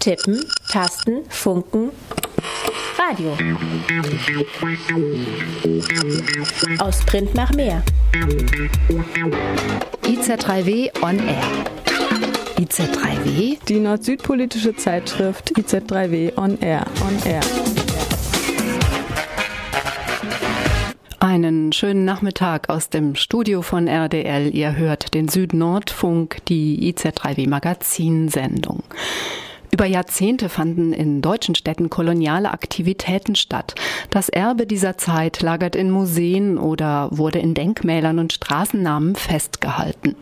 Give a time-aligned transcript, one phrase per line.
[0.00, 1.90] Tippen, Tasten, Funken,
[2.96, 3.36] Radio.
[6.78, 7.82] Aus Print nach mehr.
[10.02, 11.42] IZ3W on Air.
[12.58, 13.58] IZ3W?
[13.68, 16.86] Die nord-süd-politische Zeitschrift IZ3W on Air.
[17.02, 17.42] On Air.
[21.18, 24.54] Einen schönen Nachmittag aus dem Studio von RDL.
[24.54, 28.82] Ihr hört den Süd-Nord-Funk, die IZ3W Magazinsendung.
[29.72, 33.74] Über Jahrzehnte fanden in deutschen Städten koloniale Aktivitäten statt.
[34.10, 40.16] Das Erbe dieser Zeit lagert in Museen oder wurde in Denkmälern und Straßennamen festgehalten.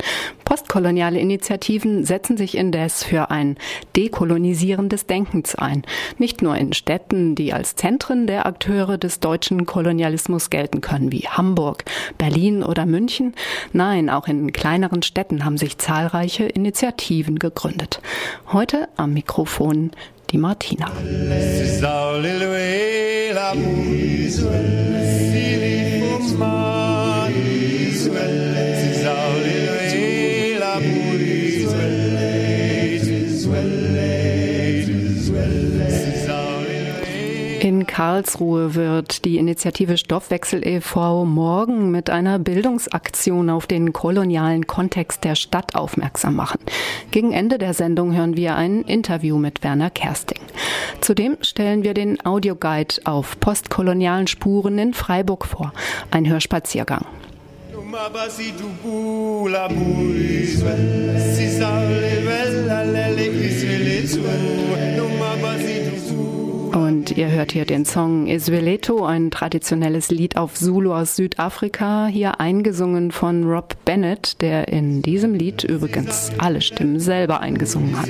[0.44, 3.56] Postkoloniale Initiativen setzen sich indes für ein
[3.96, 5.82] Dekolonisieren des Denkens ein.
[6.18, 11.28] Nicht nur in Städten, die als Zentren der Akteure des deutschen Kolonialismus gelten können, wie
[11.28, 11.84] Hamburg,
[12.18, 13.34] Berlin oder München.
[13.72, 18.00] Nein, auch in kleineren Städten haben sich zahlreiche Initiativen gegründet.
[18.52, 19.92] Heute am Mikro Mikrofon
[20.32, 20.90] die Martina.
[37.68, 41.26] In Karlsruhe wird die Initiative Stoffwechsel e.V.
[41.26, 46.60] morgen mit einer Bildungsaktion auf den kolonialen Kontext der Stadt aufmerksam machen.
[47.10, 50.40] Gegen Ende der Sendung hören wir ein Interview mit Werner Kersting.
[51.02, 55.74] Zudem stellen wir den Audioguide auf postkolonialen Spuren in Freiburg vor.
[56.10, 57.04] Ein Hörspaziergang.
[66.72, 72.40] Und ihr hört hier den Song Isveleto, ein traditionelles Lied auf Zulu aus Südafrika, hier
[72.40, 78.08] eingesungen von Rob Bennett, der in diesem Lied übrigens alle Stimmen selber eingesungen hat.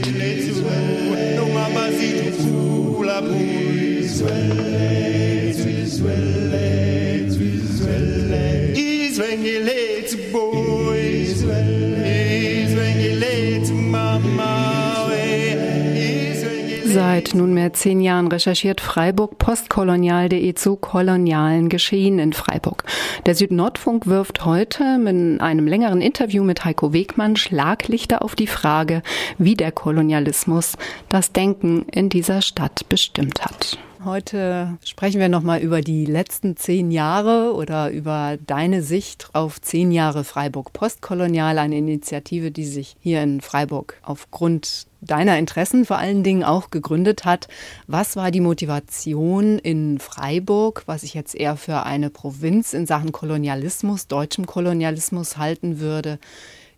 [16.98, 22.82] Seit nunmehr zehn Jahren recherchiert Freiburg postkolonial.de zu kolonialen Geschehen in Freiburg.
[23.24, 29.02] Der Südnordfunk wirft heute mit einem längeren Interview mit Heiko Wegmann Schlaglichter auf die Frage,
[29.38, 30.76] wie der Kolonialismus
[31.08, 33.78] das Denken in dieser Stadt bestimmt hat.
[34.04, 39.92] Heute sprechen wir nochmal über die letzten zehn Jahre oder über deine Sicht auf zehn
[39.92, 46.22] Jahre Freiburg Postkolonial, eine Initiative, die sich hier in Freiburg aufgrund deiner Interessen vor allen
[46.22, 47.48] Dingen auch gegründet hat.
[47.86, 53.12] Was war die Motivation in Freiburg, was ich jetzt eher für eine Provinz in Sachen
[53.12, 56.18] Kolonialismus, deutschem Kolonialismus halten würde,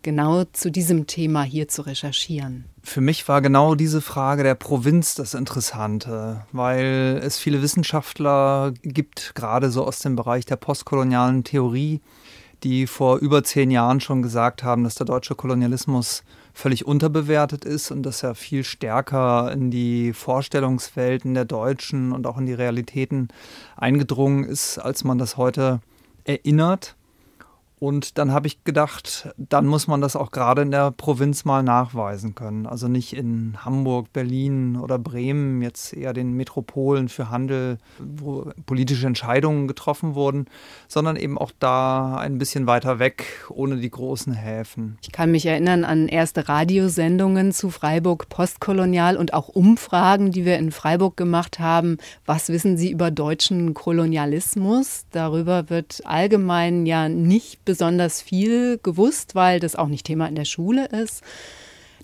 [0.03, 2.65] genau zu diesem Thema hier zu recherchieren?
[2.83, 9.33] Für mich war genau diese Frage der Provinz das Interessante, weil es viele Wissenschaftler gibt,
[9.35, 12.01] gerade so aus dem Bereich der postkolonialen Theorie,
[12.63, 16.23] die vor über zehn Jahren schon gesagt haben, dass der deutsche Kolonialismus
[16.53, 22.37] völlig unterbewertet ist und dass er viel stärker in die Vorstellungswelten der Deutschen und auch
[22.37, 23.29] in die Realitäten
[23.75, 25.79] eingedrungen ist, als man das heute
[26.25, 26.95] erinnert.
[27.81, 31.63] Und dann habe ich gedacht, dann muss man das auch gerade in der Provinz mal
[31.63, 32.67] nachweisen können.
[32.67, 39.07] Also nicht in Hamburg, Berlin oder Bremen, jetzt eher den Metropolen für Handel, wo politische
[39.07, 40.45] Entscheidungen getroffen wurden,
[40.87, 44.99] sondern eben auch da ein bisschen weiter weg, ohne die großen Häfen.
[45.01, 50.59] Ich kann mich erinnern an erste Radiosendungen zu Freiburg postkolonial und auch Umfragen, die wir
[50.59, 51.97] in Freiburg gemacht haben.
[52.27, 55.05] Was wissen Sie über deutschen Kolonialismus?
[55.09, 60.43] Darüber wird allgemein ja nicht besonders viel gewusst, weil das auch nicht Thema in der
[60.43, 61.23] Schule ist.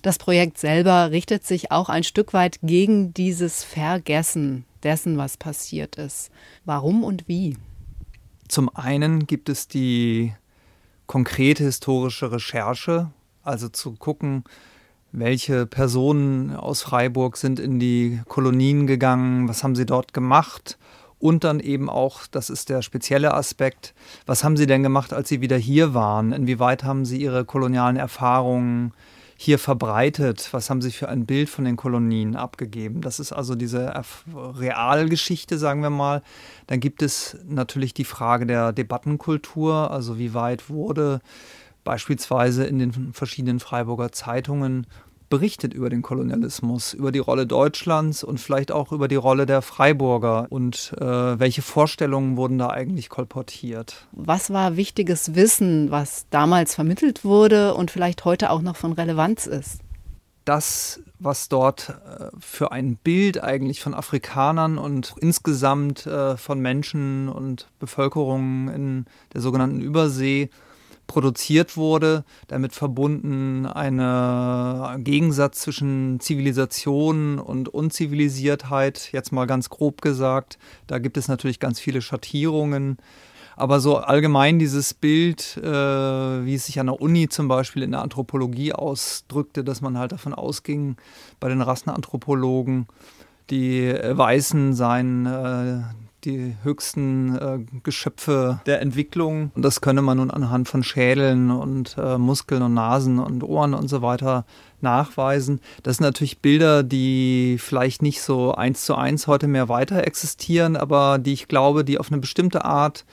[0.00, 5.96] Das Projekt selber richtet sich auch ein Stück weit gegen dieses Vergessen dessen, was passiert
[5.96, 6.30] ist.
[6.64, 7.58] Warum und wie?
[8.48, 10.32] Zum einen gibt es die
[11.06, 13.10] konkrete historische Recherche,
[13.42, 14.44] also zu gucken,
[15.12, 20.78] welche Personen aus Freiburg sind in die Kolonien gegangen, was haben sie dort gemacht
[21.18, 23.94] und dann eben auch, das ist der spezielle Aspekt,
[24.26, 26.32] was haben Sie denn gemacht, als Sie wieder hier waren?
[26.32, 28.92] Inwieweit haben Sie Ihre kolonialen Erfahrungen
[29.36, 30.48] hier verbreitet?
[30.52, 33.00] Was haben Sie für ein Bild von den Kolonien abgegeben?
[33.00, 33.92] Das ist also diese
[34.34, 36.22] Realgeschichte, sagen wir mal.
[36.66, 41.20] Dann gibt es natürlich die Frage der Debattenkultur, also wie weit wurde
[41.84, 44.86] beispielsweise in den verschiedenen Freiburger Zeitungen
[45.28, 49.62] berichtet über den Kolonialismus, über die Rolle Deutschlands und vielleicht auch über die Rolle der
[49.62, 54.06] Freiburger und äh, welche Vorstellungen wurden da eigentlich kolportiert.
[54.12, 59.46] Was war wichtiges Wissen, was damals vermittelt wurde und vielleicht heute auch noch von Relevanz
[59.46, 59.80] ist?
[60.48, 67.28] das, was dort äh, für ein Bild eigentlich von Afrikanern und insgesamt äh, von Menschen
[67.28, 69.04] und Bevölkerungen in
[69.34, 70.48] der sogenannten Übersee
[71.08, 80.58] produziert wurde, damit verbunden ein Gegensatz zwischen Zivilisation und Unzivilisiertheit, jetzt mal ganz grob gesagt.
[80.86, 82.98] Da gibt es natürlich ganz viele Schattierungen.
[83.56, 87.90] Aber so allgemein dieses Bild, äh, wie es sich an der Uni zum Beispiel in
[87.90, 90.96] der Anthropologie ausdrückte, dass man halt davon ausging,
[91.40, 92.86] bei den Rassenanthropologen,
[93.50, 95.80] die Weißen seien äh,
[96.24, 99.52] die höchsten äh, Geschöpfe der Entwicklung.
[99.54, 103.74] Und das könne man nun anhand von Schädeln und äh, Muskeln und Nasen und Ohren
[103.74, 104.44] und so weiter
[104.80, 105.60] nachweisen.
[105.82, 110.76] Das sind natürlich Bilder, die vielleicht nicht so eins zu eins heute mehr weiter existieren,
[110.76, 113.04] aber die ich glaube, die auf eine bestimmte Art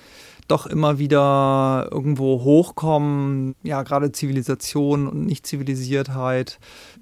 [0.48, 3.56] doch immer wieder irgendwo hochkommen.
[3.64, 6.60] Ja, gerade Zivilisation und Nicht-Zivilisiertheit,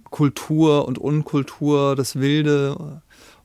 [0.09, 3.01] Kultur und Unkultur, das Wilde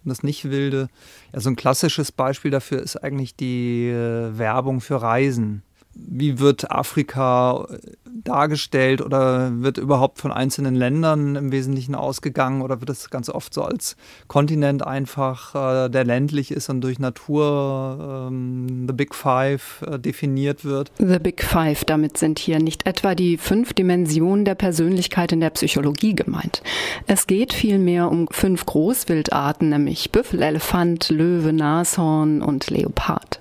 [0.08, 0.88] und das Nicht-Wilde.
[1.32, 5.62] Ja, so ein klassisches Beispiel dafür ist eigentlich die äh, Werbung für Reisen
[5.98, 7.78] wie wird Afrika äh,
[8.24, 13.52] dargestellt oder wird überhaupt von einzelnen Ländern im Wesentlichen ausgegangen oder wird es ganz oft
[13.54, 19.84] so als Kontinent einfach, äh, der ländlich ist und durch Natur ähm, The Big Five
[19.86, 20.90] äh, definiert wird?
[20.98, 25.50] The Big Five, damit sind hier nicht etwa die fünf Dimensionen der Persönlichkeit in der
[25.50, 26.62] Psychologie gemeint.
[27.06, 33.40] Es geht vielmehr um fünf Großwildarten, nämlich Büffel, Elefant, Löwe, Nashorn und Leopard.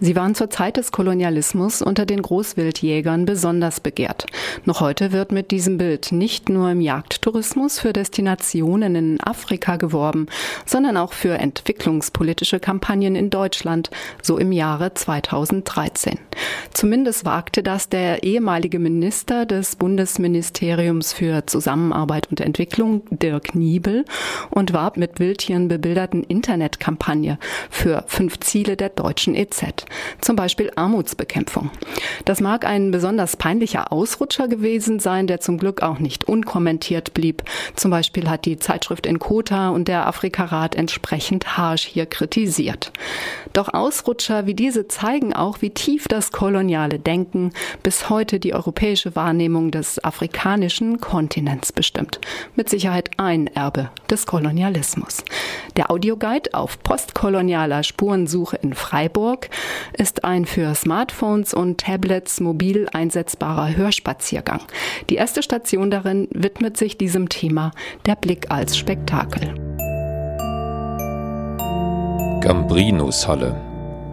[0.00, 4.15] Sie waren zur Zeit des Kolonialismus unter den Großwildjägern besonders begehrt.
[4.64, 10.26] Noch heute wird mit diesem Bild nicht nur im Jagdtourismus für Destinationen in Afrika geworben,
[10.64, 13.90] sondern auch für entwicklungspolitische Kampagnen in Deutschland,
[14.22, 16.18] so im Jahre 2013.
[16.72, 24.04] Zumindest wagte das der ehemalige Minister des Bundesministeriums für Zusammenarbeit und Entwicklung, Dirk Niebel,
[24.50, 27.38] und warb mit Wildtieren bebilderten Internetkampagne
[27.70, 29.86] für fünf Ziele der deutschen EZ,
[30.20, 31.70] zum Beispiel Armutsbekämpfung.
[32.24, 37.42] Das mag ein besonders peinlicher Ausrutscher gewesen sein, der zum Glück auch nicht unkommentiert blieb.
[37.74, 42.92] Zum Beispiel hat die Zeitschrift in Kota und der Afrikarat entsprechend harsch hier kritisiert.
[43.52, 47.50] Doch Ausrutscher wie diese zeigen auch, wie tief das koloniale Denken
[47.82, 52.20] bis heute die europäische Wahrnehmung des afrikanischen Kontinents bestimmt.
[52.54, 55.24] Mit Sicherheit ein Erbe des Kolonialismus.
[55.76, 59.50] Der Audioguide auf postkolonialer Spurensuche in Freiburg
[59.92, 64.60] ist ein für Smartphones und Tablets mobil einsetzbarer Hörspaziergang.
[65.10, 67.72] Die erste Station darin widmet sich diesem Thema,
[68.06, 69.54] der Blick als Spektakel.
[72.40, 73.56] Gambrinus-Halle.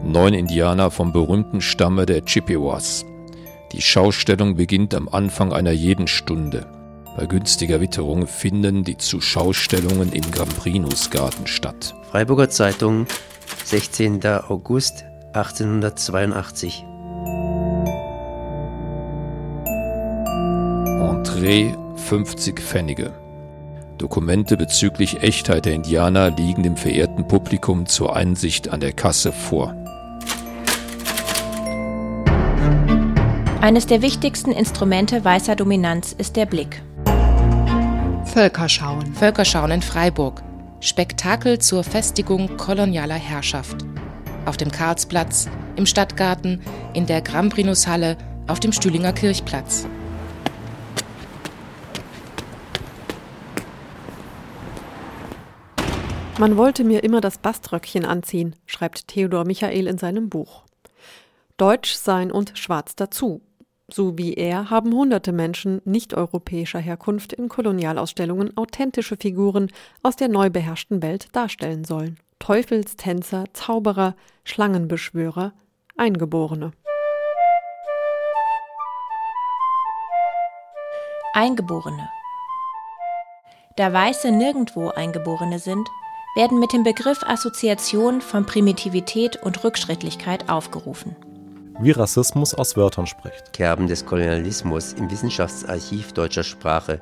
[0.03, 3.05] Neun Indianer vom berühmten Stamme der Chippewas.
[3.71, 6.82] Die Schaustellung beginnt am Anfang einer jeden Stunde.
[7.15, 11.93] Bei günstiger Witterung finden die Zuschaustellungen im Gambrinus-Garten statt.
[12.09, 13.05] Freiburger Zeitung,
[13.65, 14.25] 16.
[14.25, 16.85] August 1882.
[20.99, 23.13] Entree 50 Pfennige.
[23.99, 29.75] Dokumente bezüglich Echtheit der Indianer liegen dem verehrten Publikum zur Einsicht an der Kasse vor.
[33.61, 36.81] Eines der wichtigsten Instrumente weißer Dominanz ist der Blick.
[38.33, 39.13] Völkerschauen.
[39.13, 40.41] Völkerschauen in Freiburg.
[40.79, 43.85] Spektakel zur Festigung kolonialer Herrschaft.
[44.47, 46.59] Auf dem Karlsplatz, im Stadtgarten,
[46.95, 48.17] in der Grambrinushalle,
[48.47, 49.85] auf dem Stühlinger Kirchplatz.
[56.39, 60.63] Man wollte mir immer das Baströckchen anziehen, schreibt Theodor Michael in seinem Buch.
[61.57, 63.43] Deutsch sein und schwarz dazu.
[63.91, 69.71] So wie er haben hunderte Menschen nicht-europäischer Herkunft in Kolonialausstellungen authentische Figuren
[70.01, 72.17] aus der neu beherrschten Welt darstellen sollen.
[72.39, 75.53] Teufelstänzer, Zauberer, Schlangenbeschwörer,
[75.97, 76.71] Eingeborene.
[81.33, 82.09] Eingeborene.
[83.75, 85.89] Da Weiße nirgendwo Eingeborene sind,
[86.35, 91.15] werden mit dem Begriff Assoziation von Primitivität und Rückschrittlichkeit aufgerufen.
[91.79, 93.51] Wie Rassismus aus Wörtern spricht.
[93.51, 97.01] Kerben des Kolonialismus im Wissenschaftsarchiv deutscher Sprache.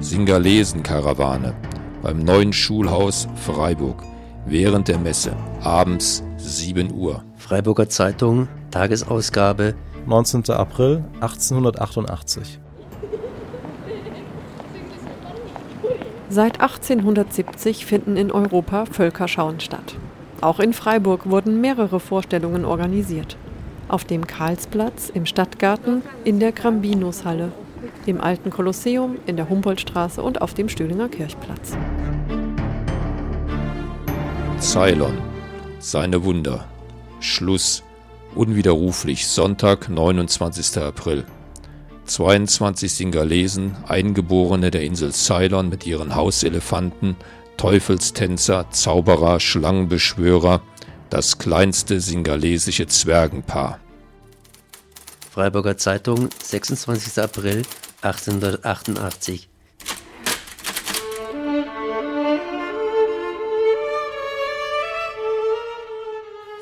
[0.00, 1.54] Singalesen-Karawane
[2.02, 4.02] beim neuen Schulhaus Freiburg
[4.46, 7.22] während der Messe abends 7 Uhr.
[7.36, 9.74] Freiburger Zeitung, Tagesausgabe
[10.06, 10.50] 19.
[10.50, 12.58] April 1888.
[16.30, 19.96] Seit 1870 finden in Europa Völkerschauen statt.
[20.40, 23.36] Auch in Freiburg wurden mehrere Vorstellungen organisiert.
[23.88, 27.52] Auf dem Karlsplatz, im Stadtgarten, in der Grambinushalle.
[28.06, 31.76] Im alten Kolosseum, in der Humboldtstraße und auf dem Stühlinger Kirchplatz.
[34.58, 35.18] Ceylon.
[35.78, 36.64] Seine Wunder.
[37.20, 37.82] Schluss.
[38.34, 39.26] Unwiderruflich.
[39.26, 40.78] Sonntag, 29.
[40.78, 41.26] April.
[42.06, 47.16] 22 Singalesen, Eingeborene der Insel Ceylon mit ihren Hauselefanten,
[47.60, 50.62] Teufelstänzer, Zauberer, Schlangenbeschwörer,
[51.10, 53.80] das kleinste singalesische Zwergenpaar.
[55.30, 57.22] Freiburger Zeitung, 26.
[57.22, 57.64] April
[58.00, 59.46] 1888.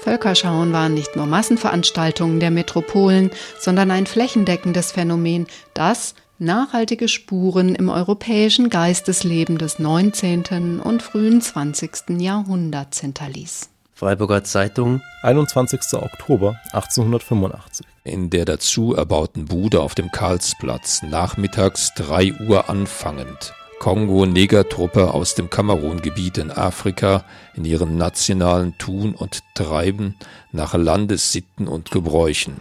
[0.00, 7.88] Völkerschauen waren nicht nur Massenveranstaltungen der Metropolen, sondern ein flächendeckendes Phänomen, das nachhaltige Spuren im
[7.88, 10.80] europäischen Geistesleben des 19.
[10.80, 12.20] und frühen 20.
[12.20, 13.70] Jahrhunderts hinterließ.
[13.94, 15.80] Freiburger Zeitung, 21.
[15.94, 17.86] Oktober 1885.
[18.04, 25.50] In der dazu erbauten Bude auf dem Karlsplatz nachmittags 3 Uhr anfangend Kongo-Negertruppe aus dem
[25.50, 30.16] Kamerungebiet in Afrika in ihrem nationalen Tun und Treiben
[30.52, 32.56] nach Landessitten und Gebräuchen.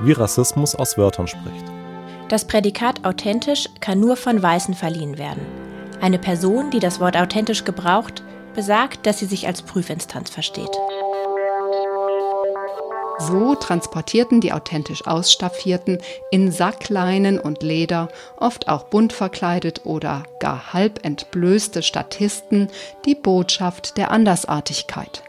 [0.00, 1.64] Wie Rassismus aus Wörtern spricht.
[2.28, 5.46] Das Prädikat authentisch kann nur von Weißen verliehen werden.
[6.02, 8.22] Eine Person, die das Wort authentisch gebraucht,
[8.54, 10.76] besagt, dass sie sich als Prüfinstanz versteht.
[13.28, 15.98] So transportierten die authentisch Ausstaffierten
[16.30, 22.68] in Sackleinen und Leder, oft auch bunt verkleidet oder gar halb entblößte Statisten,
[23.04, 25.22] die Botschaft der Andersartigkeit.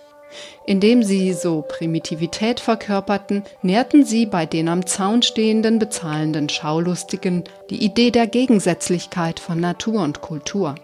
[0.65, 7.83] Indem sie so Primitivität verkörperten, nährten sie bei den am Zaun stehenden bezahlenden Schaulustigen die
[7.83, 10.75] Idee der Gegensätzlichkeit von Natur und Kultur.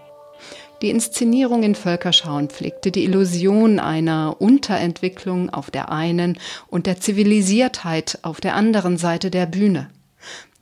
[0.82, 8.20] Die Inszenierung in Völkerschauen pflegte die Illusion einer Unterentwicklung auf der einen und der Zivilisiertheit
[8.22, 9.90] auf der anderen Seite der Bühne.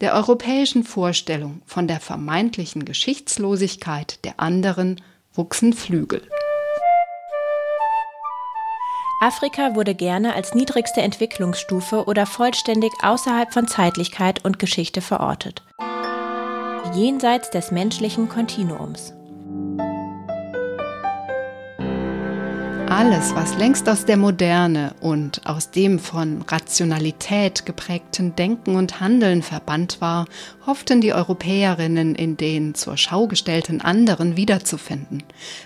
[0.02, 5.02] Der europäischen Vorstellung von der vermeintlichen Geschichtslosigkeit der anderen
[5.34, 6.22] wuchsen Flügel.
[9.22, 15.64] Afrika wurde gerne als niedrigste Entwicklungsstufe oder vollständig außerhalb von Zeitlichkeit und Geschichte verortet.
[16.94, 19.17] Jenseits des menschlichen Kontinuums.
[23.00, 29.44] Alles, was längst aus der Moderne und aus dem von Rationalität geprägten Denken und Handeln
[29.44, 30.26] verbannt war,
[30.66, 35.22] hofften die Europäerinnen in den zur Schau gestellten anderen wiederzufinden.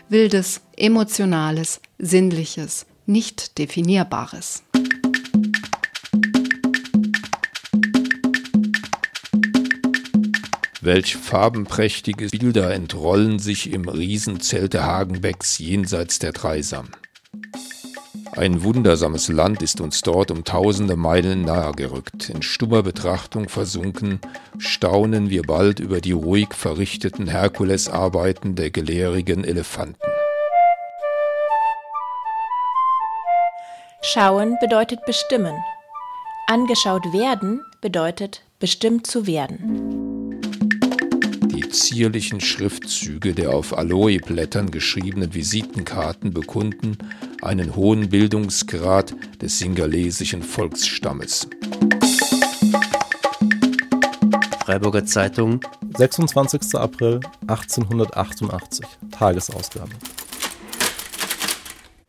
[0.09, 4.63] Wildes, emotionales, sinnliches, nicht definierbares.
[10.81, 16.89] Welch farbenprächtige Bilder entrollen sich im Riesenzelte Hagenbecks jenseits der Dreisam.
[18.37, 22.29] Ein wundersames Land ist uns dort um tausende Meilen nahe gerückt.
[22.29, 24.21] In stummer Betrachtung versunken,
[24.57, 29.99] staunen wir bald über die ruhig verrichteten Herkulesarbeiten der gelehrigen Elefanten.
[34.01, 35.53] Schauen bedeutet bestimmen.
[36.47, 40.10] Angeschaut werden bedeutet bestimmt zu werden.
[41.71, 46.97] Die zierlichen Schriftzüge der auf Aloe-Blättern geschriebenen Visitenkarten bekunden
[47.41, 51.47] einen hohen Bildungsgrad des singalesischen Volksstammes.
[54.65, 55.61] Freiburger Zeitung,
[55.95, 56.75] 26.
[56.75, 59.91] April 1888, Tagesausgabe.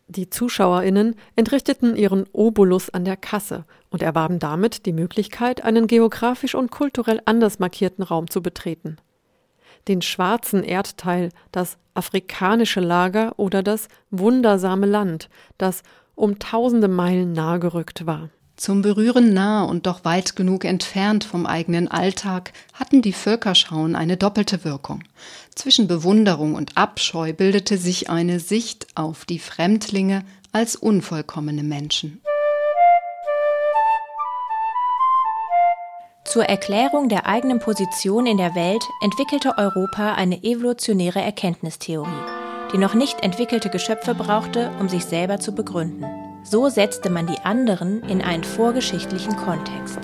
[0.08, 6.56] Die ZuschauerInnen entrichteten ihren Obolus an der Kasse und erwarben damit die Möglichkeit, einen geografisch
[6.56, 8.96] und kulturell anders markierten Raum zu betreten.
[9.88, 15.82] Den schwarzen Erdteil, das afrikanische Lager oder das wundersame Land, das
[16.14, 18.30] um tausende Meilen nahe gerückt war.
[18.56, 24.16] Zum Berühren nah und doch weit genug entfernt vom eigenen Alltag hatten die Völkerschauen eine
[24.16, 25.02] doppelte Wirkung.
[25.54, 32.20] Zwischen Bewunderung und Abscheu bildete sich eine Sicht auf die Fremdlinge als unvollkommene Menschen.
[36.24, 42.08] Zur Erklärung der eigenen Position in der Welt entwickelte Europa eine evolutionäre Erkenntnistheorie,
[42.72, 46.06] die noch nicht entwickelte Geschöpfe brauchte, um sich selber zu begründen.
[46.44, 49.98] So setzte man die anderen in einen vorgeschichtlichen Kontext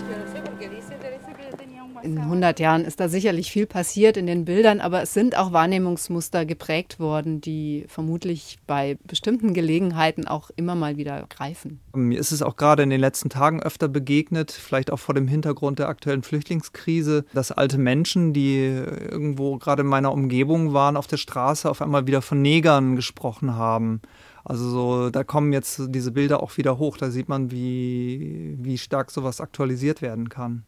[2.13, 5.53] in 100 Jahren ist da sicherlich viel passiert in den Bildern, aber es sind auch
[5.53, 11.81] Wahrnehmungsmuster geprägt worden, die vermutlich bei bestimmten Gelegenheiten auch immer mal wieder greifen.
[11.95, 15.29] Mir ist es auch gerade in den letzten Tagen öfter begegnet, vielleicht auch vor dem
[15.29, 21.07] Hintergrund der aktuellen Flüchtlingskrise, dass alte Menschen, die irgendwo gerade in meiner Umgebung waren, auf
[21.07, 24.01] der Straße auf einmal wieder von Negern gesprochen haben.
[24.45, 26.97] Also so, da kommen jetzt diese Bilder auch wieder hoch.
[26.97, 30.65] Da sieht man, wie, wie stark sowas aktualisiert werden kann.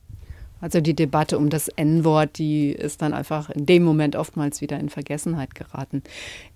[0.61, 4.79] Also die Debatte um das N-Wort, die ist dann einfach in dem Moment oftmals wieder
[4.79, 6.03] in Vergessenheit geraten.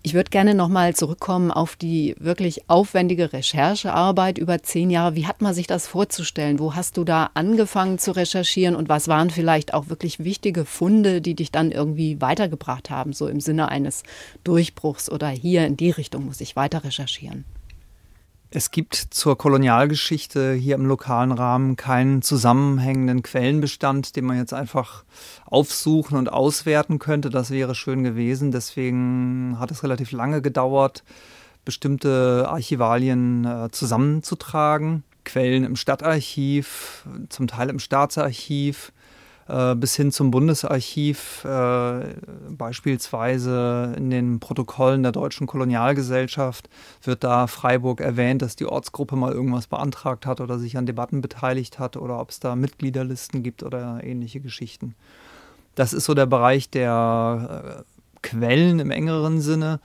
[0.03, 5.17] Ich würde gerne nochmal zurückkommen auf die wirklich aufwendige Recherchearbeit über zehn Jahre.
[5.17, 6.59] Wie hat man sich das vorzustellen?
[6.59, 11.21] Wo hast du da angefangen zu recherchieren und was waren vielleicht auch wirklich wichtige Funde,
[11.21, 14.03] die dich dann irgendwie weitergebracht haben, so im Sinne eines
[14.45, 17.45] Durchbruchs oder hier in die Richtung muss ich weiter recherchieren?
[18.57, 25.03] Es gibt zur Kolonialgeschichte hier im lokalen Rahmen keinen zusammenhängenden Quellenbestand, den man jetzt einfach
[25.45, 27.31] aufsuchen und auswerten könnte.
[27.31, 28.53] Das wäre schön gewesen.
[28.53, 31.03] Deswegen hat es relativ lange gedauert,
[31.65, 35.03] bestimmte Archivalien äh, zusammenzutragen.
[35.25, 38.93] Quellen im Stadtarchiv, zum Teil im Staatsarchiv,
[39.47, 42.15] bis hin zum Bundesarchiv, äh,
[42.49, 46.71] beispielsweise in den Protokollen der Deutschen Kolonialgesellschaft
[47.03, 51.21] wird da Freiburg erwähnt, dass die Ortsgruppe mal irgendwas beantragt hat oder sich an Debatten
[51.21, 54.95] beteiligt hat oder ob es da Mitgliederlisten gibt oder ähnliche Geschichten.
[55.75, 59.81] Das ist so der Bereich der äh, Quellen im engeren Sinne.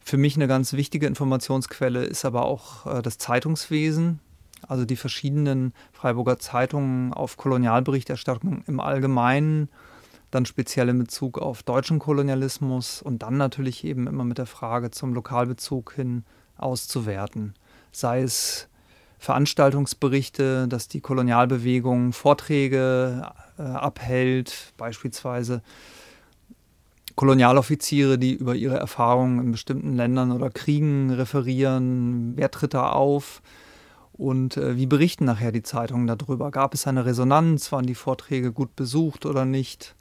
[0.00, 4.20] Für mich eine ganz wichtige Informationsquelle ist aber auch äh, das Zeitungswesen
[4.68, 9.68] also die verschiedenen Freiburger Zeitungen auf Kolonialberichterstattung im Allgemeinen,
[10.30, 14.90] dann speziell in Bezug auf deutschen Kolonialismus und dann natürlich eben immer mit der Frage
[14.90, 16.24] zum Lokalbezug hin
[16.56, 17.54] auszuwerten.
[17.92, 18.68] Sei es
[19.18, 25.62] Veranstaltungsberichte, dass die Kolonialbewegung Vorträge äh, abhält, beispielsweise
[27.16, 33.40] Kolonialoffiziere, die über ihre Erfahrungen in bestimmten Ländern oder Kriegen referieren, wer tritt da auf,
[34.16, 36.50] und äh, wie berichten nachher die Zeitungen darüber?
[36.50, 37.72] Gab es eine Resonanz?
[37.72, 39.96] Waren die Vorträge gut besucht oder nicht?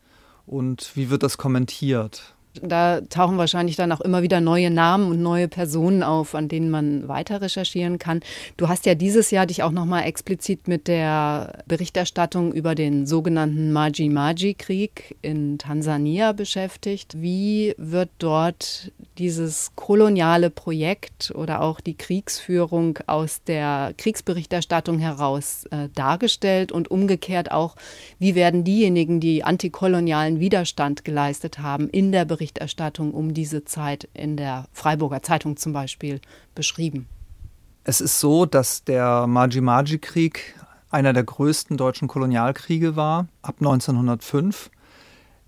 [0.45, 2.32] Und wie wird das kommentiert?
[2.61, 6.69] Da tauchen wahrscheinlich dann auch immer wieder neue Namen und neue Personen auf, an denen
[6.69, 8.19] man weiter recherchieren kann.
[8.57, 13.71] Du hast ja dieses Jahr dich auch nochmal explizit mit der Berichterstattung über den sogenannten
[13.71, 17.19] Maji-Maji-Krieg in Tansania beschäftigt.
[17.19, 25.89] Wie wird dort dieses koloniale Projekt oder auch die Kriegsführung aus der Kriegsberichterstattung heraus äh,
[25.95, 27.75] dargestellt und umgekehrt auch,
[28.19, 34.09] wie werden diejenigen, die antikolonialen Widerstand geleistet haben, in der Berichterstattung Berichterstattung um diese Zeit
[34.13, 36.19] in der Freiburger Zeitung zum Beispiel
[36.55, 37.07] beschrieben?
[37.85, 40.55] Es ist so, dass der Maji-Maji-Krieg
[40.89, 44.69] einer der größten deutschen Kolonialkriege war, ab 1905.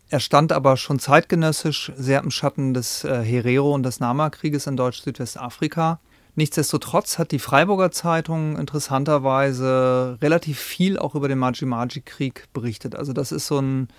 [0.10, 4.78] Er stand aber schon zeitgenössisch sehr im Schatten des äh, Herero- und des Nama-Krieges in
[4.78, 6.00] Deutsch-Südwestafrika.
[6.36, 12.96] Nichtsdestotrotz hat die Freiburger Zeitung interessanterweise relativ viel auch über den Maji-Maji-Krieg berichtet.
[12.96, 13.90] Also das ist so ein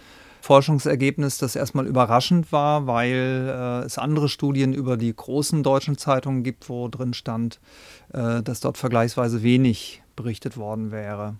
[0.47, 6.45] Forschungsergebnis, das erstmal überraschend war, weil äh, es andere Studien über die großen deutschen Zeitungen
[6.45, 7.59] gibt, wo drin stand,
[8.13, 11.35] äh, dass dort vergleichsweise wenig berichtet worden wäre.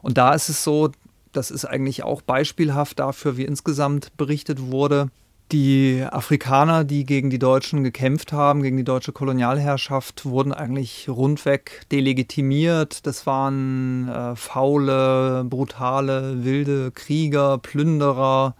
[0.00, 0.92] Und da ist es so,
[1.32, 5.10] das ist eigentlich auch beispielhaft dafür, wie insgesamt berichtet wurde,
[5.52, 11.82] die Afrikaner, die gegen die Deutschen gekämpft haben, gegen die deutsche Kolonialherrschaft, wurden eigentlich rundweg
[11.92, 13.06] delegitimiert.
[13.06, 18.56] Das waren äh, faule, brutale, wilde Krieger, Plünderer,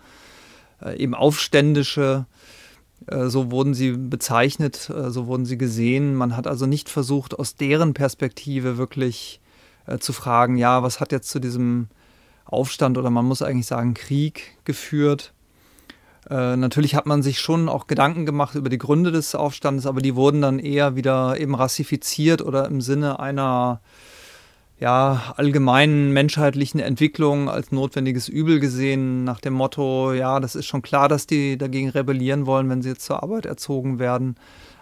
[0.82, 2.26] äh, eben Aufständische.
[3.06, 6.14] Äh, so wurden sie bezeichnet, äh, so wurden sie gesehen.
[6.14, 9.40] Man hat also nicht versucht, aus deren Perspektive wirklich
[9.86, 11.88] äh, zu fragen, ja, was hat jetzt zu diesem
[12.44, 15.32] Aufstand oder man muss eigentlich sagen Krieg geführt
[16.30, 20.00] äh, natürlich hat man sich schon auch Gedanken gemacht über die Gründe des Aufstandes, aber
[20.00, 23.80] die wurden dann eher wieder eben rassifiziert oder im Sinne einer
[24.82, 30.82] ja, allgemeinen menschheitlichen Entwicklung als notwendiges Übel gesehen, nach dem Motto, ja, das ist schon
[30.82, 34.34] klar, dass die dagegen rebellieren wollen, wenn sie jetzt zur Arbeit erzogen werden.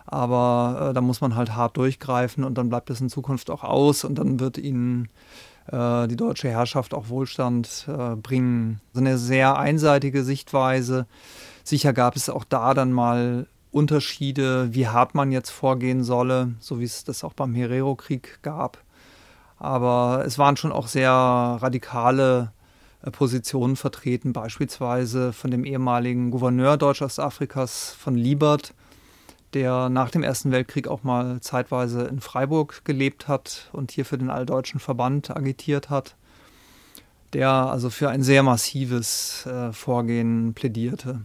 [0.07, 3.63] Aber äh, da muss man halt hart durchgreifen und dann bleibt es in Zukunft auch
[3.63, 5.09] aus und dann wird ihnen
[5.69, 8.81] die deutsche Herrschaft auch Wohlstand äh, bringen.
[8.93, 11.07] So eine sehr einseitige Sichtweise.
[11.65, 16.81] Sicher gab es auch da dann mal Unterschiede, wie hart man jetzt vorgehen solle, so
[16.81, 18.79] wie es das auch beim Herero-Krieg gab.
[19.59, 22.53] Aber es waren schon auch sehr radikale
[23.03, 28.75] äh, Positionen vertreten, beispielsweise von dem ehemaligen Gouverneur Deutsch-Ostafrikas von Liebert,
[29.55, 34.19] der nach dem Ersten Weltkrieg auch mal zeitweise in Freiburg gelebt hat und hier für
[34.19, 36.17] den Alldeutschen Verband agitiert hat,
[37.33, 41.23] der also für ein sehr massives äh, Vorgehen plädierte.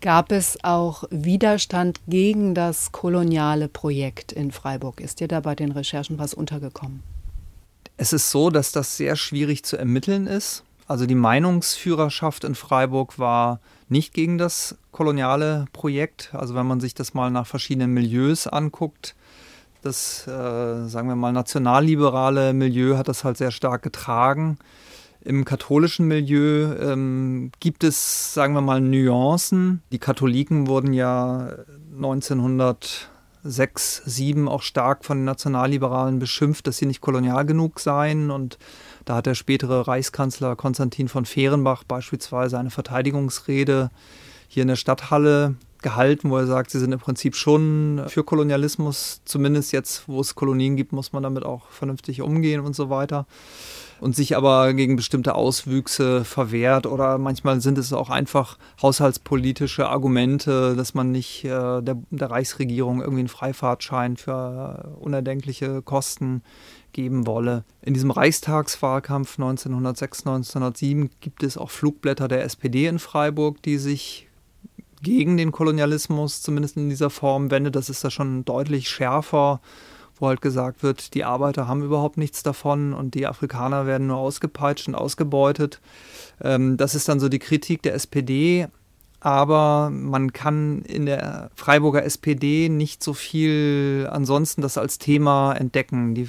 [0.00, 5.00] Gab es auch Widerstand gegen das koloniale Projekt in Freiburg?
[5.00, 7.04] Ist dir da bei den Recherchen was untergekommen?
[7.96, 10.64] Es ist so, dass das sehr schwierig zu ermitteln ist.
[10.92, 16.28] Also die Meinungsführerschaft in Freiburg war nicht gegen das koloniale Projekt.
[16.34, 19.14] Also wenn man sich das mal nach verschiedenen Milieus anguckt,
[19.80, 24.58] das, äh, sagen wir mal, nationalliberale Milieu hat das halt sehr stark getragen.
[25.22, 29.80] Im katholischen Milieu ähm, gibt es, sagen wir mal, Nuancen.
[29.92, 31.54] Die Katholiken wurden ja
[31.94, 33.08] 1906,
[33.44, 38.30] 1907 auch stark von den Nationalliberalen beschimpft, dass sie nicht kolonial genug seien.
[38.30, 38.58] Und
[39.04, 43.90] da hat der spätere Reichskanzler Konstantin von Fehrenbach beispielsweise eine Verteidigungsrede
[44.48, 49.20] hier in der Stadthalle gehalten, wo er sagt, sie sind im Prinzip schon für Kolonialismus.
[49.24, 53.26] Zumindest jetzt, wo es Kolonien gibt, muss man damit auch vernünftig umgehen und so weiter
[54.02, 60.74] und sich aber gegen bestimmte Auswüchse verwehrt oder manchmal sind es auch einfach haushaltspolitische Argumente,
[60.74, 66.42] dass man nicht äh, der, der, Reichsregierung irgendwie einen Freifahrtschein für unerdenkliche Kosten
[66.92, 67.64] geben wolle.
[67.82, 74.28] In diesem Reichstagswahlkampf 1906, 1907 gibt es auch Flugblätter der SPD in Freiburg, die sich
[75.02, 77.74] gegen den Kolonialismus zumindest in dieser Form wendet.
[77.74, 79.60] Das ist da schon deutlich schärfer
[80.22, 84.18] wo halt gesagt wird, die Arbeiter haben überhaupt nichts davon und die Afrikaner werden nur
[84.18, 85.80] ausgepeitscht und ausgebeutet.
[86.40, 88.68] Ähm, das ist dann so die Kritik der SPD.
[89.24, 96.16] Aber man kann in der Freiburger SPD nicht so viel ansonsten das als Thema entdecken.
[96.16, 96.28] Die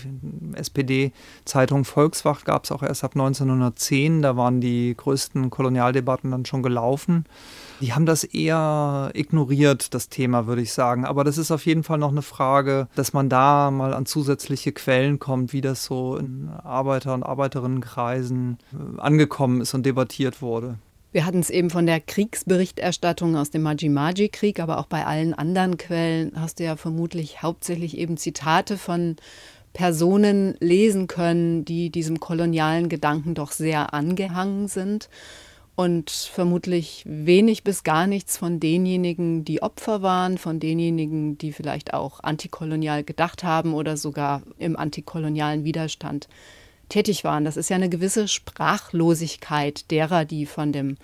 [0.53, 4.21] SPD-Zeitung Volkswacht gab es auch erst ab 1910.
[4.21, 7.25] Da waren die größten Kolonialdebatten dann schon gelaufen.
[7.81, 11.03] Die haben das eher ignoriert, das Thema, würde ich sagen.
[11.03, 14.71] Aber das ist auf jeden Fall noch eine Frage, dass man da mal an zusätzliche
[14.71, 20.77] Quellen kommt, wie das so in Arbeiter- und Arbeiterinnenkreisen äh, angekommen ist und debattiert wurde.
[21.13, 25.77] Wir hatten es eben von der Kriegsberichterstattung aus dem Maji-Maji-Krieg, aber auch bei allen anderen
[25.77, 29.17] Quellen hast du ja vermutlich hauptsächlich eben Zitate von
[29.73, 35.07] Personen lesen können, die diesem kolonialen Gedanken doch sehr angehangen sind.
[35.75, 41.93] Und vermutlich wenig bis gar nichts von denjenigen, die Opfer waren, von denjenigen, die vielleicht
[41.93, 46.27] auch antikolonial gedacht haben oder sogar im antikolonialen Widerstand
[46.89, 47.45] tätig waren.
[47.45, 50.97] Das ist ja eine gewisse Sprachlosigkeit derer, die von dem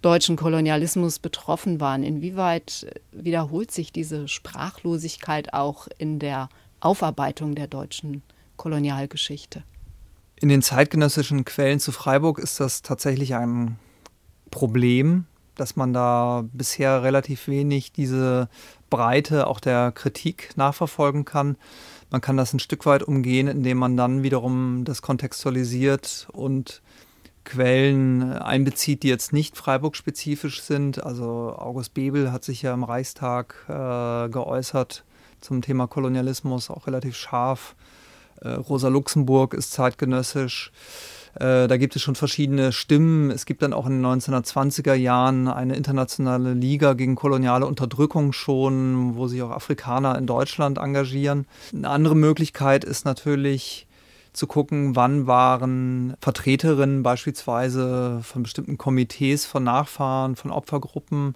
[0.00, 2.02] deutschen Kolonialismus betroffen waren.
[2.02, 6.48] Inwieweit wiederholt sich diese Sprachlosigkeit auch in der
[6.80, 8.22] Aufarbeitung der deutschen
[8.56, 9.62] Kolonialgeschichte?
[10.36, 13.78] In den zeitgenössischen Quellen zu Freiburg ist das tatsächlich ein
[14.50, 18.48] Problem, dass man da bisher relativ wenig diese
[18.90, 21.56] Breite auch der Kritik nachverfolgen kann.
[22.12, 26.82] Man kann das ein Stück weit umgehen, indem man dann wiederum das kontextualisiert und
[27.44, 31.02] Quellen einbezieht, die jetzt nicht Freiburg-spezifisch sind.
[31.02, 35.04] Also August Bebel hat sich ja im Reichstag äh, geäußert
[35.40, 37.74] zum Thema Kolonialismus, auch relativ scharf.
[38.42, 40.70] Äh, Rosa Luxemburg ist zeitgenössisch.
[41.34, 43.30] Äh, da gibt es schon verschiedene Stimmen.
[43.30, 49.16] Es gibt dann auch in den 1920er Jahren eine internationale Liga gegen koloniale Unterdrückung schon,
[49.16, 51.46] wo sich auch Afrikaner in Deutschland engagieren.
[51.74, 53.86] Eine andere Möglichkeit ist natürlich,
[54.32, 61.34] zu gucken, wann waren Vertreterinnen beispielsweise von bestimmten Komitees von Nachfahren, von Opfergruppen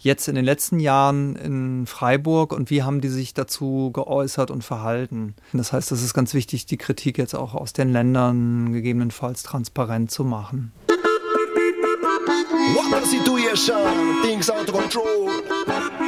[0.00, 4.64] jetzt in den letzten Jahren in Freiburg und wie haben die sich dazu geäußert und
[4.64, 5.34] verhalten.
[5.52, 10.10] Das heißt, es ist ganz wichtig, die Kritik jetzt auch aus den Ländern gegebenenfalls transparent
[10.10, 10.72] zu machen.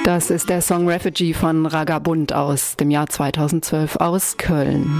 [0.05, 4.91] Das ist der Song Refugee von Ragabund aus dem Jahr 2012 aus Köln.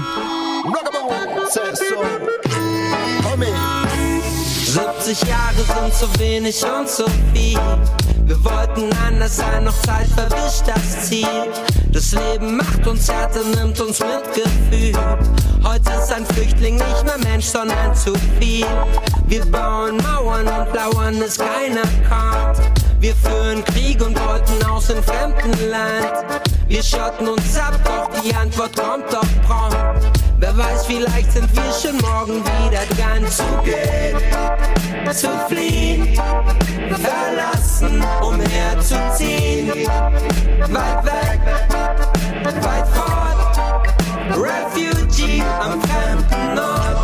[4.65, 7.59] 70 Jahre sind zu wenig und zu viel.
[8.25, 11.27] Wir wollten anders sein, noch Zeit verwischt das Ziel.
[11.91, 14.93] Das Leben macht uns härter, nimmt uns mit Gefühl.
[15.63, 18.65] Heute ist ein Flüchtling nicht mehr Mensch, sondern zu viel.
[19.27, 22.59] Wir bauen Mauern und lauern, es keiner kommt.
[22.99, 26.41] Wir führen Krieg und wollten aus in fremden Land.
[26.67, 30.24] Wir schotten uns ab, doch die Antwort kommt doch prompt.
[30.37, 34.19] Wer weiß, vielleicht sind wir schon morgen wieder dran zu gehen,
[35.11, 36.19] zu fliehen,
[36.89, 39.87] verlassen, umherzuziehen.
[40.69, 41.39] Weit weg,
[42.61, 43.57] weit fort,
[44.31, 46.94] Refugee am fremden Ort.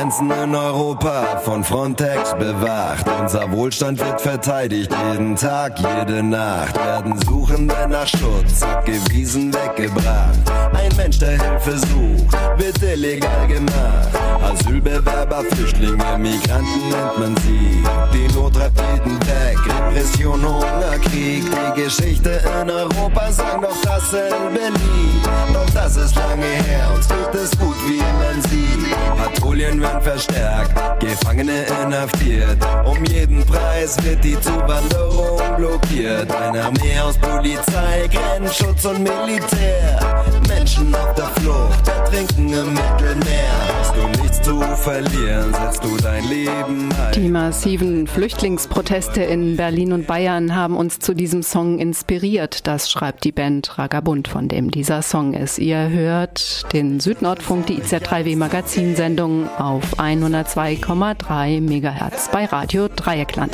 [0.00, 3.04] Grenzen in Europa von Frontex bewacht.
[3.20, 6.74] Unser Wohlstand wird verteidigt jeden Tag, jede Nacht.
[6.74, 10.40] Werden Suchende nach Schutz abgewiesen, weggebracht.
[10.72, 14.08] Ein Mensch, der Hilfe sucht, wird illegal gemacht.
[14.42, 17.82] Asylbewerber, Flüchtlinge, Migranten nennt man sie.
[18.14, 19.58] Die Not treibt jeden weg.
[19.66, 21.44] Repression, Hunger, Krieg.
[21.44, 25.28] Die Geschichte in Europa sang doch dasselbe Lied.
[25.52, 28.70] Doch das ist lange her, uns geht es gut, wie man sieht.
[29.16, 32.58] Patrouillen werden verstärkt, Gefangene inhaftiert.
[32.84, 36.30] Um jeden Preis wird die Zuwanderung blockiert.
[36.30, 40.24] Eine Armee aus Polizei, Grenzschutz und Militär.
[40.48, 43.70] Menschen auf der Flucht, ertrinken im Mittelmeer.
[43.80, 47.12] Hast du nichts zu verlieren, setzt du dein Leben ein.
[47.14, 52.66] Die massiven Flüchtlingsproteste in Berlin und Bayern haben uns zu diesem Song inspiriert.
[52.66, 55.58] Das schreibt die Band Ragabund, von dem dieser Song ist.
[55.58, 63.52] Ihr hört den Südnordfunk, die IZ3W Magazinsendung auf 102,3 MHz bei Radio Dreieckland.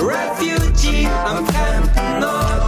[0.00, 1.44] Refugee am
[2.22, 2.67] Ort.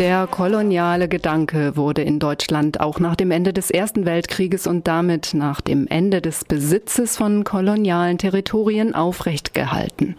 [0.00, 5.34] Der koloniale Gedanke wurde in Deutschland auch nach dem Ende des Ersten Weltkrieges und damit
[5.34, 10.16] nach dem Ende des Besitzes von kolonialen Territorien aufrecht gehalten.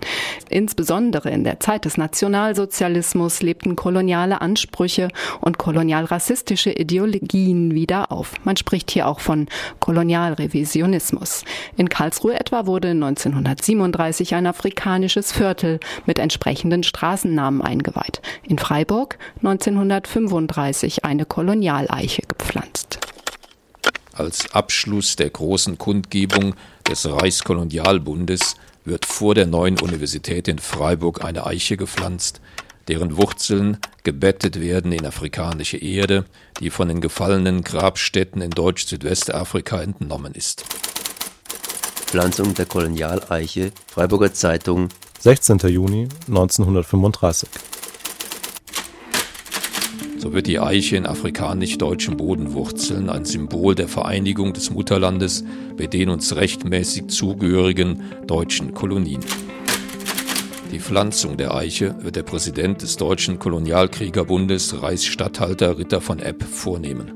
[0.51, 5.07] Insbesondere in der Zeit des Nationalsozialismus lebten koloniale Ansprüche
[5.39, 8.33] und kolonialrassistische Ideologien wieder auf.
[8.43, 9.47] Man spricht hier auch von
[9.79, 11.43] Kolonialrevisionismus.
[11.75, 18.21] In Karlsruhe etwa wurde 1937 ein afrikanisches Viertel mit entsprechenden Straßennamen eingeweiht.
[18.47, 19.17] In Freiburg
[19.71, 22.99] 1935 eine Kolonialeiche gepflanzt.
[24.13, 26.55] Als Abschluss der großen Kundgebung
[26.87, 32.41] des Reichskolonialbundes wird vor der neuen Universität in Freiburg eine Eiche gepflanzt,
[32.87, 36.25] deren Wurzeln gebettet werden in afrikanische Erde,
[36.59, 40.65] die von den gefallenen Grabstätten in Deutsch-Südwestafrika entnommen ist.
[42.07, 45.59] Pflanzung der Kolonialeiche, Freiburger Zeitung, 16.
[45.69, 47.47] Juni 1935.
[50.21, 55.43] So wird die Eiche in afrikanisch-deutschen Bodenwurzeln ein Symbol der Vereinigung des Mutterlandes
[55.77, 59.21] bei den uns rechtmäßig zugehörigen deutschen Kolonien.
[60.71, 67.13] Die Pflanzung der Eiche wird der Präsident des Deutschen Kolonialkriegerbundes, Reichsstatthalter Ritter von Epp, vornehmen.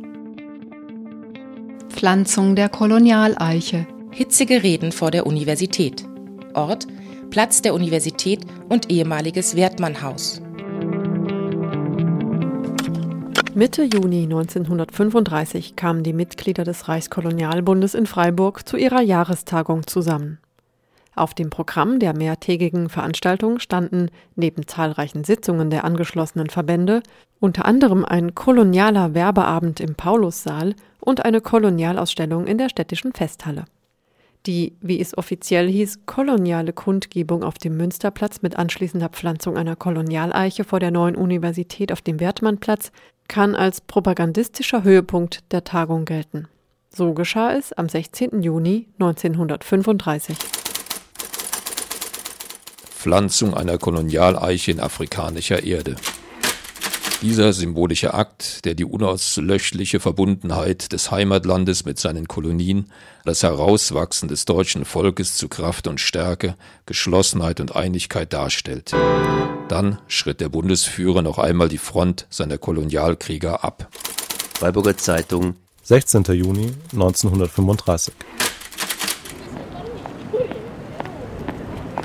[1.90, 3.86] Pflanzung der Kolonialeiche.
[4.10, 6.06] Hitzige Reden vor der Universität.
[6.56, 6.88] Ort
[7.30, 10.42] Platz der Universität und ehemaliges Wertmannhaus.
[13.58, 20.40] Mitte Juni 1935 kamen die Mitglieder des Reichskolonialbundes in Freiburg zu ihrer Jahrestagung zusammen.
[21.16, 27.02] Auf dem Programm der mehrtägigen Veranstaltung standen neben zahlreichen Sitzungen der angeschlossenen Verbände
[27.40, 33.64] unter anderem ein kolonialer Werbeabend im Paulussaal und eine Kolonialausstellung in der städtischen Festhalle.
[34.46, 40.64] Die, wie es offiziell hieß, koloniale Kundgebung auf dem Münsterplatz mit anschließender Pflanzung einer Kolonialeiche
[40.64, 42.92] vor der neuen Universität auf dem Wertmannplatz
[43.28, 46.48] kann als propagandistischer Höhepunkt der Tagung gelten.
[46.94, 48.44] So geschah es am 16.
[48.44, 50.38] Juni 1935.
[52.92, 55.96] Pflanzung einer Kolonialeiche in afrikanischer Erde.
[57.22, 62.92] Dieser symbolische Akt, der die unauslöschliche Verbundenheit des Heimatlandes mit seinen Kolonien,
[63.24, 68.94] das Herauswachsen des deutschen Volkes zu Kraft und Stärke, Geschlossenheit und Einigkeit darstellt.
[69.70, 73.88] Dann schritt der Bundesführer noch einmal die Front seiner Kolonialkrieger ab.
[74.54, 76.24] Freiburger Zeitung, 16.
[76.26, 78.14] Juni 1935.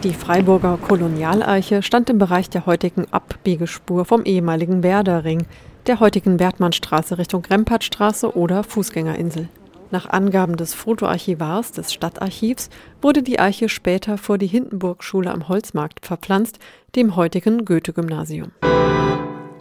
[0.03, 5.47] Die Freiburger Kolonialeiche stand im Bereich der heutigen Abbiegespur vom ehemaligen Werderring,
[5.87, 9.49] der heutigen Bertmannstraße Richtung Rempartstraße oder Fußgängerinsel.
[9.91, 12.71] Nach Angaben des Fotoarchivars des Stadtarchivs
[13.03, 16.61] wurde die Eiche später vor die Hindenburg-Schule am Holzmarkt verpflanzt,
[16.97, 18.53] dem heutigen Goethe-Gymnasium.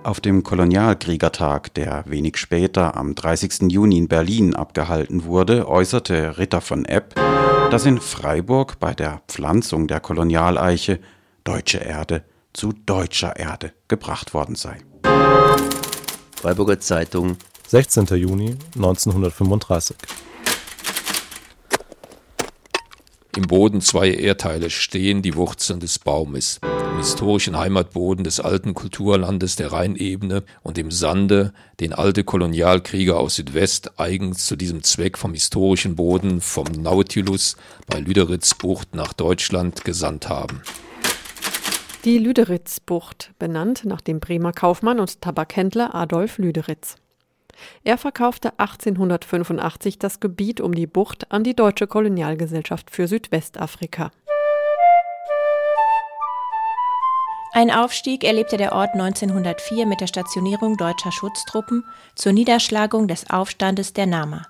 [0.01, 3.71] Auf dem Kolonialkriegertag, der wenig später am 30.
[3.71, 7.15] Juni in Berlin abgehalten wurde, äußerte Ritter von Epp,
[7.69, 10.99] dass in Freiburg bei der Pflanzung der Kolonialeiche
[11.43, 14.77] deutsche Erde zu deutscher Erde gebracht worden sei.
[16.35, 17.35] Freiburger Zeitung,
[17.67, 18.05] 16.
[18.17, 19.97] Juni 1935.
[23.39, 26.59] Im Boden zwei Erdteile stehen die Wurzeln des Baumes.
[26.61, 33.35] Im historischen Heimatboden des alten Kulturlandes der Rheinebene und im Sande, den alte Kolonialkrieger aus
[33.35, 37.55] Südwest eigens zu diesem Zweck vom historischen Boden vom Nautilus
[37.87, 40.61] bei Lüderitzbucht nach Deutschland gesandt haben.
[42.03, 46.97] Die Lüderitzbucht, benannt nach dem Bremer Kaufmann und Tabakhändler Adolf Lüderitz.
[47.83, 54.11] Er verkaufte 1885 das Gebiet um die Bucht an die Deutsche Kolonialgesellschaft für Südwestafrika.
[57.51, 61.83] Ein Aufstieg erlebte der Ort 1904 mit der Stationierung deutscher Schutztruppen
[62.15, 64.43] zur Niederschlagung des Aufstandes der Nama.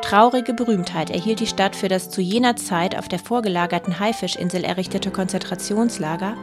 [0.00, 5.10] Traurige Berühmtheit erhielt die Stadt für das zu jener Zeit auf der vorgelagerten Haifischinsel errichtete
[5.10, 6.34] Konzentrationslager,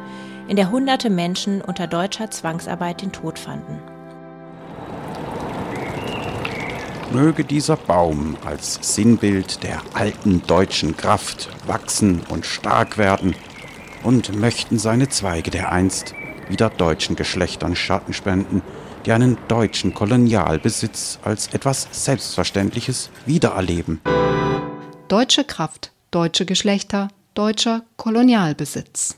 [0.47, 3.81] in der hunderte Menschen unter deutscher Zwangsarbeit den Tod fanden.
[7.13, 13.35] Möge dieser Baum als Sinnbild der alten deutschen Kraft wachsen und stark werden,
[14.03, 16.15] und möchten seine Zweige dereinst
[16.49, 18.61] wieder deutschen Geschlechtern Schatten spenden,
[19.05, 24.01] die einen deutschen Kolonialbesitz als etwas Selbstverständliches wiedererleben.
[25.07, 29.17] Deutsche Kraft, deutsche Geschlechter, deutscher Kolonialbesitz.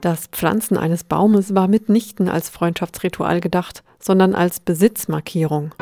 [0.00, 5.74] Das Pflanzen eines Baumes war mitnichten als Freundschaftsritual gedacht, sondern als Besitzmarkierung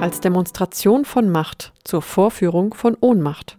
[0.00, 3.58] als Demonstration von Macht zur Vorführung von Ohnmacht.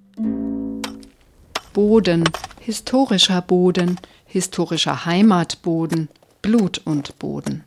[1.73, 2.23] Boden,
[2.62, 6.08] historischer Boden, historischer Heimatboden,
[6.41, 7.63] Blut und Boden.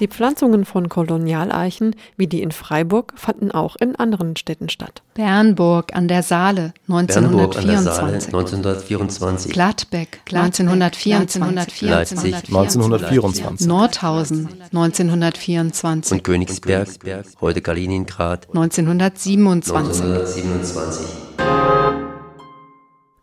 [0.00, 5.02] Die Pflanzungen von Kolonialeichen, wie die in Freiburg, fanden auch in anderen Städten statt.
[5.14, 7.16] Bernburg an der Saale 1924.
[7.24, 9.52] Bernburg an der Saale 1924.
[9.52, 11.80] Gladbeck 1924.
[11.82, 13.66] Leipzig 1924.
[13.66, 16.12] Nordhausen 1924.
[16.12, 16.88] Und Königsberg,
[17.40, 20.02] heute Kaliningrad 1927.
[20.02, 21.85] 1927.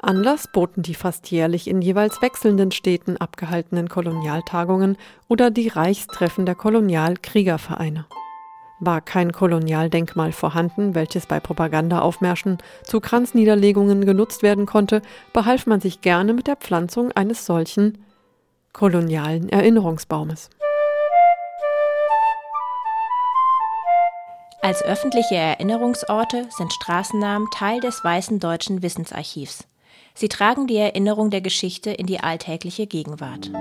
[0.03, 4.97] Anlass boten die fast jährlich in jeweils wechselnden Städten abgehaltenen Kolonialtagungen
[5.29, 8.05] oder die Reichstreffen der Kolonialkriegervereine.
[8.81, 16.01] War kein Kolonialdenkmal vorhanden, welches bei Propagandaaufmärschen zu Kranzniederlegungen genutzt werden konnte, behalf man sich
[16.01, 18.03] gerne mit der Pflanzung eines solchen
[18.73, 20.49] kolonialen Erinnerungsbaumes.
[24.61, 29.65] Als öffentliche Erinnerungsorte sind Straßennamen Teil des Weißen Deutschen Wissensarchivs.
[30.13, 33.51] Sie tragen die Erinnerung der Geschichte in die alltägliche Gegenwart.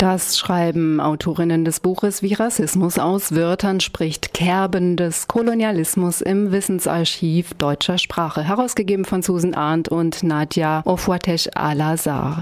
[0.00, 7.52] Das schreiben Autorinnen des Buches Wie Rassismus aus Wörtern spricht Kerben des Kolonialismus im Wissensarchiv
[7.52, 12.40] deutscher Sprache, herausgegeben von Susan Arndt und Nadja Ofuatesh Al-Azhar.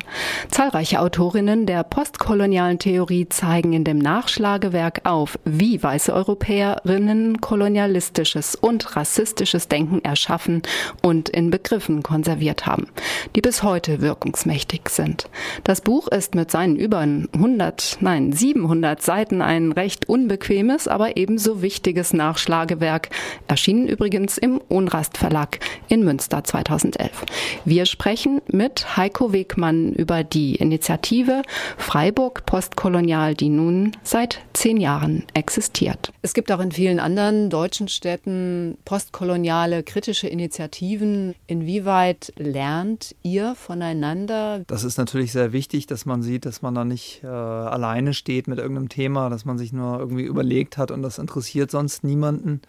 [0.52, 8.94] Zahlreiche Autorinnen der postkolonialen Theorie zeigen in dem Nachschlagewerk auf, wie weiße Europäerinnen kolonialistisches und
[8.94, 10.62] rassistisches Denken erschaffen
[11.02, 12.86] und in Begriffen konserviert haben,
[13.34, 15.28] die bis heute wirkungsmächtig sind.
[15.64, 17.04] Das Buch ist mit seinen über
[17.48, 23.08] 100, nein, 700 Seiten ein recht unbequemes, aber ebenso wichtiges Nachschlagewerk,
[23.46, 25.58] erschienen übrigens im Unrast Verlag
[25.88, 27.24] in Münster 2011.
[27.64, 31.42] Wir sprechen mit Heiko Wegmann über die Initiative
[31.78, 36.12] Freiburg Postkolonial, die nun seit zehn Jahren existiert.
[36.20, 41.34] Es gibt auch in vielen anderen deutschen Städten postkoloniale kritische Initiativen.
[41.46, 44.64] Inwieweit lernt ihr voneinander?
[44.66, 48.48] Das ist natürlich sehr wichtig, dass man sieht, dass man da nicht äh, alleine steht
[48.48, 52.62] mit irgendeinem Thema, dass man sich nur irgendwie überlegt hat und das interessiert sonst niemanden.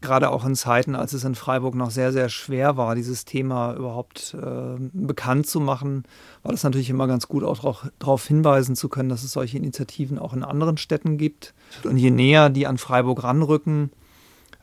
[0.00, 3.74] Gerade auch in Zeiten, als es in Freiburg noch sehr, sehr schwer war, dieses Thema
[3.74, 6.04] überhaupt äh, bekannt zu machen,
[6.44, 10.20] war das natürlich immer ganz gut, auch darauf hinweisen zu können, dass es solche Initiativen
[10.20, 11.52] auch in anderen Städten gibt.
[11.82, 13.90] Und je näher die an Freiburg ranrücken,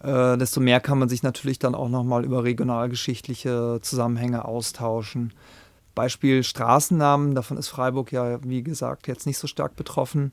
[0.01, 5.34] äh, desto mehr kann man sich natürlich dann auch nochmal über regionalgeschichtliche Zusammenhänge austauschen.
[5.95, 10.32] Beispiel Straßennamen, davon ist Freiburg ja, wie gesagt, jetzt nicht so stark betroffen.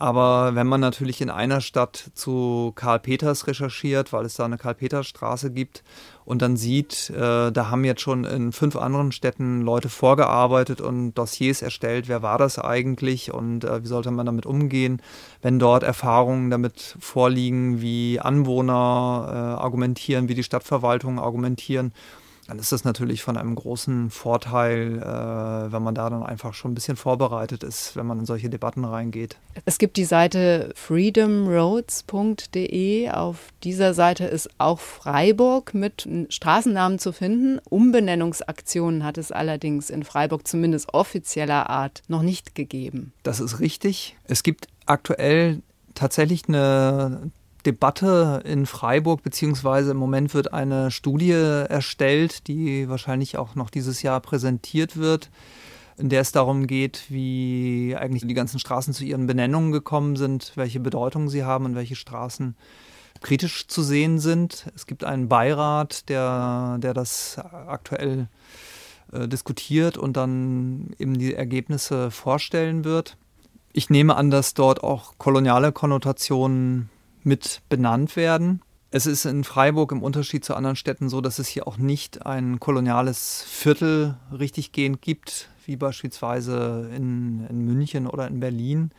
[0.00, 4.56] Aber wenn man natürlich in einer Stadt zu Karl Peters recherchiert, weil es da eine
[4.56, 5.84] Karl-Peters-Straße gibt
[6.24, 11.12] und dann sieht, äh, da haben jetzt schon in fünf anderen Städten Leute vorgearbeitet und
[11.12, 15.02] Dossiers erstellt, wer war das eigentlich und äh, wie sollte man damit umgehen,
[15.42, 21.92] wenn dort Erfahrungen damit vorliegen, wie Anwohner äh, argumentieren, wie die Stadtverwaltungen argumentieren
[22.50, 26.72] dann ist das natürlich von einem großen Vorteil, äh, wenn man da dann einfach schon
[26.72, 29.36] ein bisschen vorbereitet ist, wenn man in solche Debatten reingeht.
[29.66, 33.10] Es gibt die Seite freedomroads.de.
[33.10, 37.60] Auf dieser Seite ist auch Freiburg mit Straßennamen zu finden.
[37.70, 43.12] Umbenennungsaktionen hat es allerdings in Freiburg zumindest offizieller Art noch nicht gegeben.
[43.22, 44.16] Das ist richtig.
[44.24, 45.62] Es gibt aktuell
[45.94, 47.30] tatsächlich eine
[47.62, 54.02] Debatte in Freiburg, beziehungsweise im Moment wird eine Studie erstellt, die wahrscheinlich auch noch dieses
[54.02, 55.30] Jahr präsentiert wird,
[55.96, 60.52] in der es darum geht, wie eigentlich die ganzen Straßen zu ihren Benennungen gekommen sind,
[60.56, 62.56] welche Bedeutung sie haben und welche Straßen
[63.20, 64.66] kritisch zu sehen sind.
[64.74, 68.28] Es gibt einen Beirat, der, der das aktuell
[69.12, 73.16] äh, diskutiert und dann eben die Ergebnisse vorstellen wird.
[73.72, 76.88] Ich nehme an, dass dort auch koloniale Konnotationen
[77.22, 78.62] mit benannt werden.
[78.92, 82.26] Es ist in Freiburg im Unterschied zu anderen Städten so, dass es hier auch nicht
[82.26, 88.90] ein koloniales Viertel richtiggehend gibt, wie beispielsweise in, in München oder in Berlin.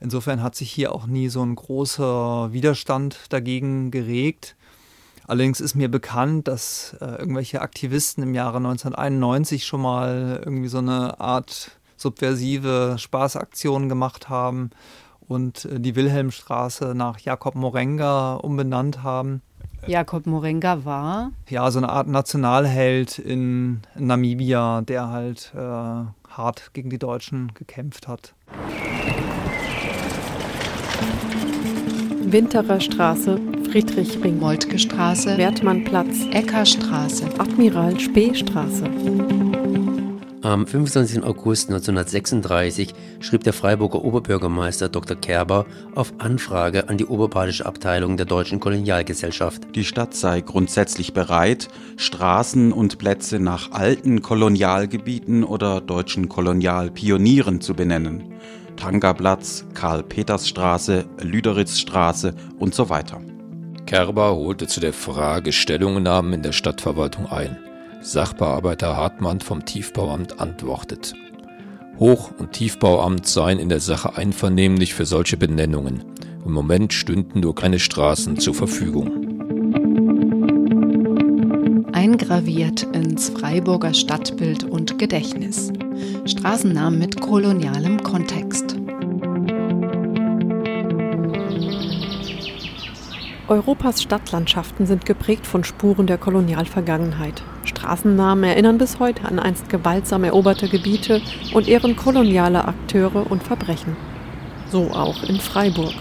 [0.00, 4.56] Insofern hat sich hier auch nie so ein großer Widerstand dagegen geregt.
[5.26, 10.78] Allerdings ist mir bekannt, dass äh, irgendwelche Aktivisten im Jahre 1991 schon mal irgendwie so
[10.78, 14.70] eine Art subversive Spaßaktion gemacht haben
[15.28, 19.42] und äh, die Wilhelmstraße nach Jakob Morenga umbenannt haben.
[19.86, 21.32] Jakob Morenga war?
[21.48, 28.08] Ja, so eine Art Nationalheld in Namibia, der halt äh, hart gegen die Deutschen gekämpft
[28.08, 28.34] hat.
[32.22, 33.38] Winterer Straße,
[33.70, 38.84] Friedrichring, Moltke Straße, Wertmannplatz, Eckerstraße, Admiral Spee Straße.
[40.44, 41.24] Am 25.
[41.24, 45.16] August 1936 schrieb der Freiburger Oberbürgermeister Dr.
[45.16, 45.64] Kerber
[45.94, 49.62] auf Anfrage an die Oberbadische Abteilung der Deutschen Kolonialgesellschaft.
[49.74, 57.72] Die Stadt sei grundsätzlich bereit, Straßen und Plätze nach alten Kolonialgebieten oder deutschen Kolonialpionieren zu
[57.72, 58.34] benennen.
[58.76, 63.22] Tangerplatz, Karl-Peters-Straße, Lüderitzstraße und so weiter.
[63.86, 67.56] Kerber holte zu der Frage Stellungnahmen in der Stadtverwaltung ein.
[68.04, 71.14] Sachbearbeiter Hartmann vom Tiefbauamt antwortet.
[71.98, 76.04] Hoch- und Tiefbauamt seien in der Sache einvernehmlich für solche Benennungen.
[76.44, 79.10] Im Moment stünden nur keine Straßen zur Verfügung.
[81.92, 85.72] Eingraviert ins Freiburger Stadtbild und Gedächtnis.
[86.26, 88.76] Straßennamen mit kolonialem Kontext.
[93.46, 97.42] Europas Stadtlandschaften sind geprägt von Spuren der Kolonialvergangenheit.
[97.64, 101.20] Straßennamen erinnern bis heute an einst gewaltsam eroberte Gebiete
[101.52, 103.96] und ehren koloniale Akteure und Verbrechen.
[104.70, 105.92] So auch in Freiburg.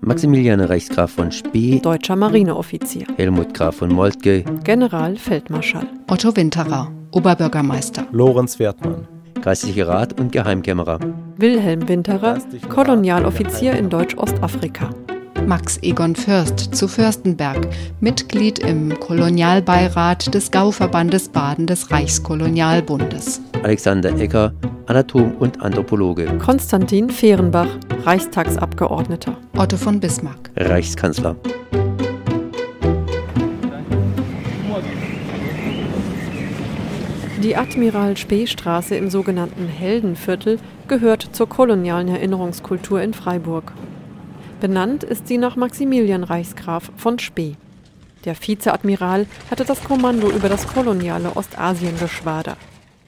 [0.00, 8.58] Maximilian Reichsgraf von Spee, Deutscher Marineoffizier, Helmut Graf von Moltke, Generalfeldmarschall, Otto Winterer, Oberbürgermeister, Lorenz
[8.58, 9.06] Wertmann,
[9.42, 10.98] Geistlicher Rat und Geheimkämmerer,
[11.36, 14.90] Wilhelm Winterer, Kolonialoffizier in Deutsch-Ostafrika,
[15.46, 17.68] Max Egon Fürst zu Fürstenberg,
[18.00, 23.40] Mitglied im Kolonialbeirat des Gauverbandes Baden des Reichskolonialbundes.
[23.62, 24.52] Alexander Ecker,
[24.86, 27.68] Anatom und Anthropologe, Konstantin Fehrenbach,
[28.04, 31.36] Reichstagsabgeordneter, Otto von Bismarck, Reichskanzler.
[37.42, 43.72] Die Admiral Spee Straße im sogenannten Heldenviertel gehört zur kolonialen Erinnerungskultur in Freiburg.
[44.60, 47.56] Benannt ist sie nach Maximilian Reichsgraf von Spee.
[48.24, 52.56] Der Vizeadmiral hatte das Kommando über das koloniale Ostasiengeschwader.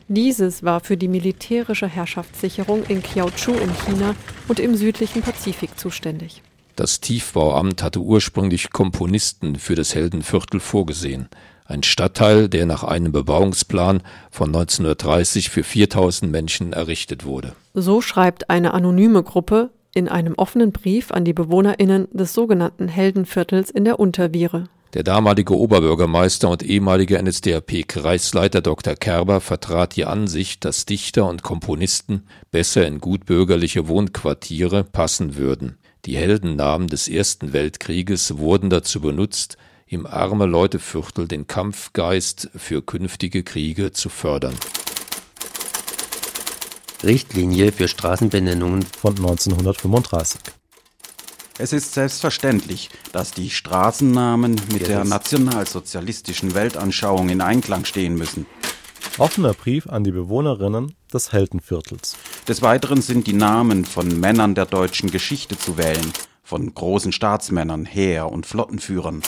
[0.09, 4.17] Dieses war für die militärische Herrschaftssicherung in Kiaochu in China
[4.49, 6.43] und im südlichen Pazifik zuständig.
[6.75, 11.29] Das Tiefbauamt hatte ursprünglich Komponisten für das Heldenviertel vorgesehen.
[11.67, 17.53] Ein Stadtteil, der nach einem Bebauungsplan von 1930 für 4000 Menschen errichtet wurde.
[17.73, 23.71] So schreibt eine anonyme Gruppe in einem offenen Brief an die BewohnerInnen des sogenannten Heldenviertels
[23.71, 24.69] in der Unterviere.
[24.93, 28.95] Der damalige Oberbürgermeister und ehemalige NSDAP-Kreisleiter Dr.
[28.95, 35.79] Kerber vertrat die Ansicht, dass Dichter und Komponisten besser in gutbürgerliche Wohnquartiere passen würden.
[36.05, 39.57] Die Heldennamen des Ersten Weltkrieges wurden dazu benutzt,
[39.87, 44.55] im arme Leuteviertel den Kampfgeist für künftige Kriege zu fördern.
[47.03, 50.41] Richtlinie für Straßenbenennungen von 1935.
[51.57, 58.47] Es ist selbstverständlich, dass die Straßennamen mit der nationalsozialistischen Weltanschauung in Einklang stehen müssen.
[59.19, 62.17] Offener Brief an die Bewohnerinnen des Heldenviertels.
[62.49, 66.13] Des Weiteren sind die Namen von Männern der deutschen Geschichte zu wählen,
[66.43, 69.23] von großen Staatsmännern, Heer- und Flottenführern.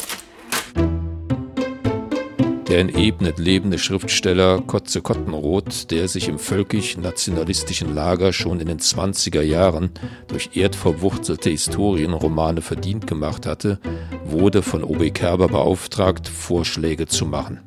[2.69, 8.81] Der in Ebnet lebende Schriftsteller Kotze Kottenroth, der sich im völkisch-nationalistischen Lager schon in den
[8.81, 9.91] 20er Jahren
[10.27, 13.79] durch erdverwurzelte Historienromane verdient gemacht hatte,
[14.25, 17.61] wurde von OB Kerber beauftragt, Vorschläge zu machen.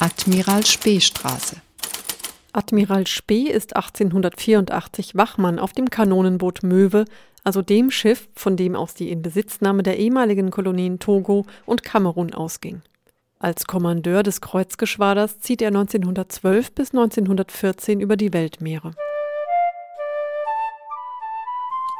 [0.00, 1.56] Admiral Spee-Straße.
[2.52, 7.06] Admiral Spee ist 1884 Wachmann auf dem Kanonenboot Möwe,
[7.42, 12.82] also dem Schiff, von dem aus die Inbesitznahme der ehemaligen Kolonien Togo und Kamerun ausging.
[13.40, 18.94] Als Kommandeur des Kreuzgeschwaders zieht er 1912 bis 1914 über die Weltmeere.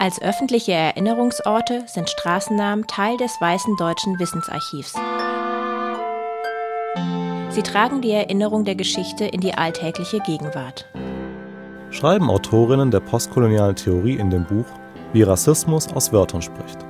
[0.01, 4.95] Als öffentliche Erinnerungsorte sind Straßennamen Teil des Weißen Deutschen Wissensarchivs.
[7.51, 10.89] Sie tragen die Erinnerung der Geschichte in die alltägliche Gegenwart.
[11.91, 14.67] Schreiben Autorinnen der postkolonialen Theorie in dem Buch,
[15.13, 16.88] wie Rassismus aus Wörtern spricht.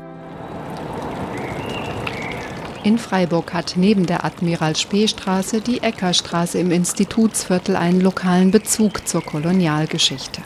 [2.88, 10.40] In Freiburg hat neben der Admiral-Spee-Straße die Eckerstraße im Institutsviertel einen lokalen Bezug zur Kolonialgeschichte.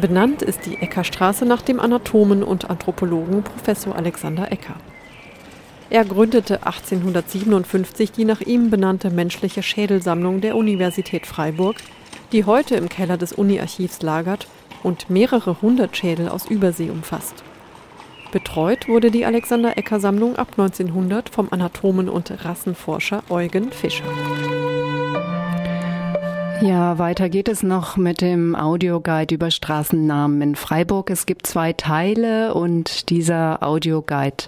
[0.00, 4.76] Benannt ist die Eckerstraße nach dem Anatomen und Anthropologen Professor Alexander Ecker.
[5.90, 11.76] Er gründete 1857 die nach ihm benannte menschliche Schädelsammlung der Universität Freiburg,
[12.32, 14.46] die heute im Keller des Uni-Archivs lagert
[14.82, 17.44] und mehrere hundert Schädel aus Übersee umfasst.
[18.34, 24.02] Betreut wurde die Alexander-Ecker-Sammlung ab 1900 vom Anatomen und Rassenforscher Eugen Fischer.
[26.60, 31.10] Ja, weiter geht es noch mit dem Audioguide über Straßennamen in Freiburg.
[31.10, 34.46] Es gibt zwei Teile und dieser Audioguide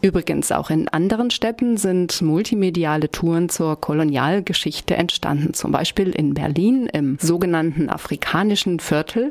[0.01, 5.55] Übrigens auch in anderen Städten sind multimediale Touren zur Kolonialgeschichte entstanden.
[5.55, 9.31] Zum Beispiel in Berlin im sogenannten afrikanischen Viertel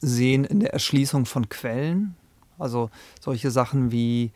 [0.00, 2.14] sehen in der Erschließung von Quellen.
[2.58, 2.90] Also
[3.22, 4.32] solche Sachen wie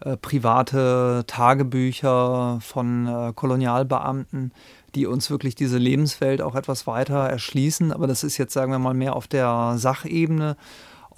[0.00, 4.50] äh, private Tagebücher von äh, Kolonialbeamten,
[4.94, 7.92] die uns wirklich diese Lebenswelt auch etwas weiter erschließen.
[7.92, 10.56] Aber das ist jetzt, sagen wir mal, mehr auf der Sachebene.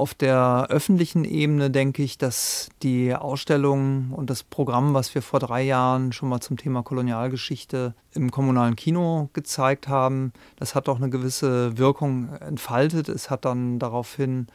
[0.00, 5.40] Auf der öffentlichen Ebene denke ich, dass die Ausstellung und das Programm, was wir vor
[5.40, 10.96] drei Jahren schon mal zum Thema Kolonialgeschichte im kommunalen Kino gezeigt haben, das hat auch
[10.96, 13.10] eine gewisse Wirkung entfaltet.
[13.10, 14.46] Es hat dann daraufhin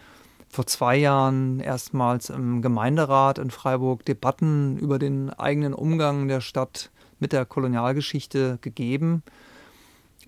[0.50, 6.90] vor zwei Jahren erstmals im Gemeinderat in Freiburg Debatten über den eigenen Umgang der Stadt
[7.20, 9.22] mit der Kolonialgeschichte gegeben.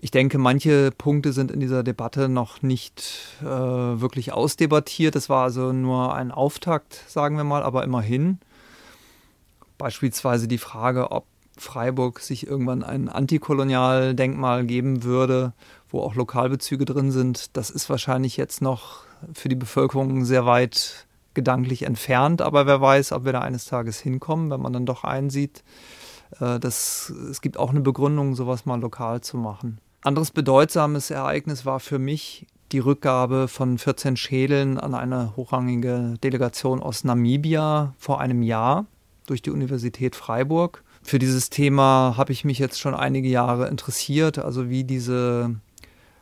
[0.00, 5.16] Ich denke, manche Punkte sind in dieser Debatte noch nicht äh, wirklich ausdebattiert.
[5.16, 8.38] Es war also nur ein Auftakt, sagen wir mal, aber immerhin.
[9.76, 11.24] Beispielsweise die Frage, ob
[11.56, 15.52] Freiburg sich irgendwann ein Antikolonialdenkmal geben würde,
[15.90, 17.56] wo auch Lokalbezüge drin sind.
[17.56, 19.00] Das ist wahrscheinlich jetzt noch
[19.32, 23.98] für die Bevölkerung sehr weit gedanklich entfernt, aber wer weiß, ob wir da eines Tages
[23.98, 25.62] hinkommen, wenn man dann doch einsieht,
[26.40, 29.80] äh, dass es gibt auch eine Begründung, sowas mal lokal zu machen.
[30.02, 36.80] Anderes bedeutsames Ereignis war für mich die Rückgabe von 14 Schädeln an eine hochrangige Delegation
[36.80, 38.86] aus Namibia vor einem Jahr
[39.26, 40.84] durch die Universität Freiburg.
[41.02, 45.56] Für dieses Thema habe ich mich jetzt schon einige Jahre interessiert, also wie diese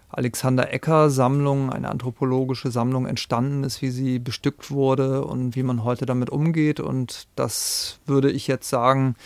[0.08, 5.84] Alexander Ecker Sammlung, eine anthropologische Sammlung entstanden ist, wie sie bestückt wurde und wie man
[5.84, 6.80] heute damit umgeht.
[6.80, 9.16] Und das würde ich jetzt sagen,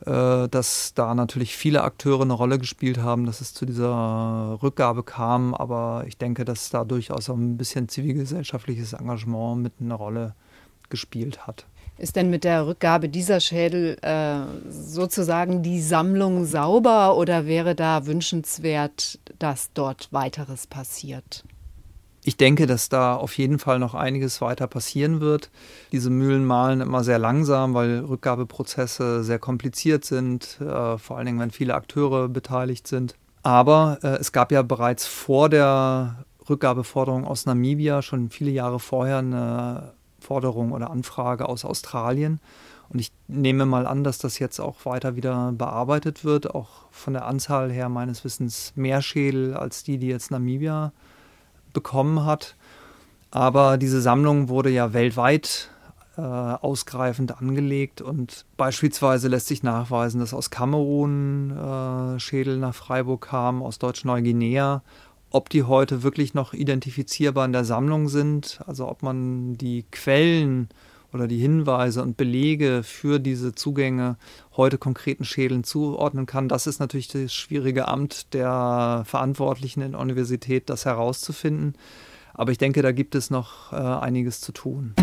[0.00, 5.54] dass da natürlich viele Akteure eine Rolle gespielt haben, dass es zu dieser Rückgabe kam.
[5.54, 10.34] Aber ich denke, dass da durchaus auch ein bisschen zivilgesellschaftliches Engagement mit einer Rolle
[10.90, 11.66] gespielt hat.
[11.96, 18.06] Ist denn mit der Rückgabe dieser Schädel äh, sozusagen die Sammlung sauber oder wäre da
[18.06, 21.44] wünschenswert, dass dort weiteres passiert?
[22.26, 25.50] Ich denke, dass da auf jeden Fall noch einiges weiter passieren wird.
[25.92, 31.38] Diese Mühlen malen immer sehr langsam, weil Rückgabeprozesse sehr kompliziert sind, äh, vor allen Dingen,
[31.38, 33.14] wenn viele Akteure beteiligt sind.
[33.42, 39.18] Aber äh, es gab ja bereits vor der Rückgabeforderung aus Namibia schon viele Jahre vorher
[39.18, 42.40] eine Forderung oder Anfrage aus Australien.
[42.88, 47.12] Und ich nehme mal an, dass das jetzt auch weiter wieder bearbeitet wird, auch von
[47.12, 50.92] der Anzahl her meines Wissens mehr Schädel als die, die jetzt Namibia
[51.74, 52.56] bekommen hat.
[53.30, 55.68] Aber diese Sammlung wurde ja weltweit
[56.16, 63.26] äh, ausgreifend angelegt und beispielsweise lässt sich nachweisen, dass aus Kamerun äh, Schädel nach Freiburg
[63.26, 64.82] kamen, aus Deutsch-Neuguinea
[65.34, 70.68] ob die heute wirklich noch identifizierbar in der Sammlung sind, also ob man die Quellen
[71.14, 74.16] oder die Hinweise und Belege für diese Zugänge
[74.56, 80.00] heute konkreten Schädeln zuordnen kann, das ist natürlich das schwierige Amt der Verantwortlichen in der
[80.00, 81.74] Universität, das herauszufinden.
[82.34, 84.94] Aber ich denke, da gibt es noch äh, einiges zu tun.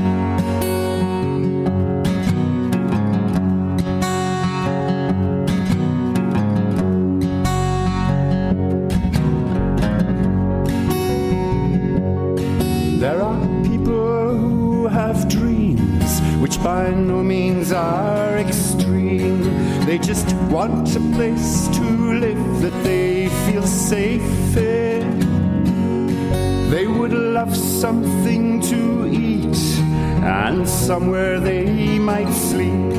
[30.92, 32.92] Somewhere they might sleep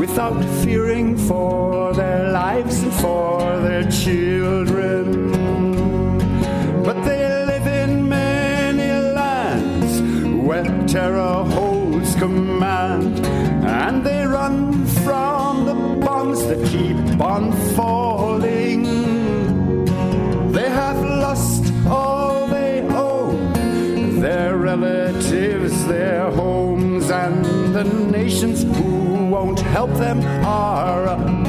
[0.00, 5.30] without fearing for their lives and for their children.
[6.82, 7.22] But they
[7.52, 9.92] live in many lands
[10.44, 13.24] where terror holds command,
[13.64, 18.09] and they run from the bombs that keep on falling.
[28.30, 31.39] Nations who won't help them are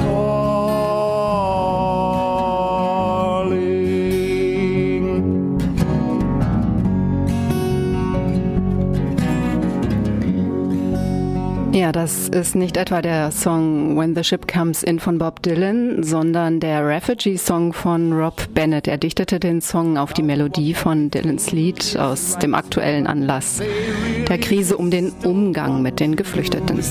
[11.91, 16.61] Das ist nicht etwa der Song When the Ship Comes In von Bob Dylan, sondern
[16.61, 18.87] der Refugee-Song von Rob Bennett.
[18.87, 23.61] Er dichtete den Song auf die Melodie von Dylans Lied aus dem aktuellen Anlass
[24.27, 26.81] der Krise um den Umgang mit den Geflüchteten.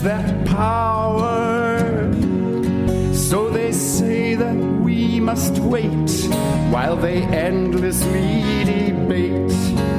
[3.12, 6.28] So they say that we must wait
[6.70, 9.89] while they endlessly debate.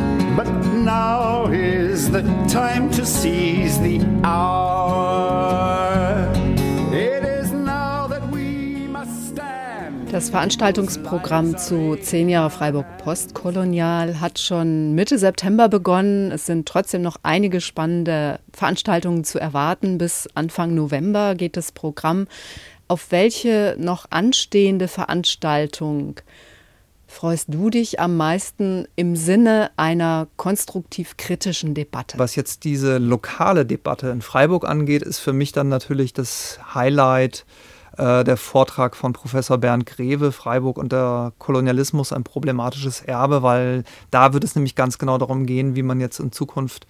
[0.92, 6.28] Now is the time to seize the hour.
[6.92, 10.12] It is now that we must stand.
[10.12, 16.30] Das Veranstaltungsprogramm zu 10 Jahre Freiburg Postkolonial hat schon Mitte September begonnen.
[16.30, 19.98] Es sind trotzdem noch einige spannende Veranstaltungen zu erwarten.
[19.98, 22.28] Bis Anfang November geht das Programm.
[22.90, 26.16] Auf welche noch anstehende Veranstaltung
[27.12, 32.18] freust du dich am meisten im Sinne einer konstruktiv-kritischen Debatte?
[32.18, 37.46] Was jetzt diese lokale Debatte in Freiburg angeht, ist für mich dann natürlich das Highlight
[37.98, 43.84] äh, der Vortrag von Professor Bernd Greve, Freiburg und der Kolonialismus, ein problematisches Erbe, weil
[44.10, 46.88] da wird es nämlich ganz genau darum gehen, wie man jetzt in Zukunft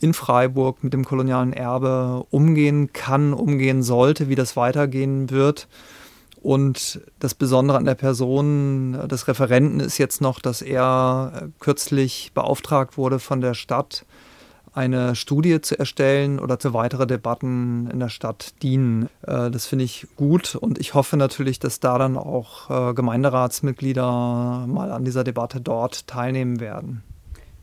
[0.00, 5.68] in Freiburg mit dem kolonialen Erbe umgehen kann, umgehen sollte, wie das weitergehen wird.
[6.42, 12.98] Und das Besondere an der Person des Referenten ist jetzt noch, dass er kürzlich beauftragt
[12.98, 14.04] wurde von der Stadt,
[14.74, 19.08] eine Studie zu erstellen oder zu weitere Debatten in der Stadt dienen.
[19.24, 24.64] Äh, das finde ich gut und ich hoffe natürlich, dass da dann auch äh, Gemeinderatsmitglieder
[24.66, 27.04] mal an dieser Debatte dort teilnehmen werden.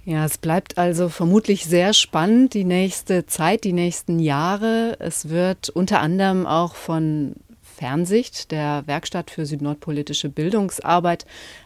[0.05, 4.95] Ja, es bleibt also vermutlich sehr spannend die nächste Zeit, die nächsten Jahre.
[4.99, 7.35] Es wird unter anderem auch von
[7.79, 11.25] Fernsicht, der Werkstatt für südnordpolitische Bildungsarbeit,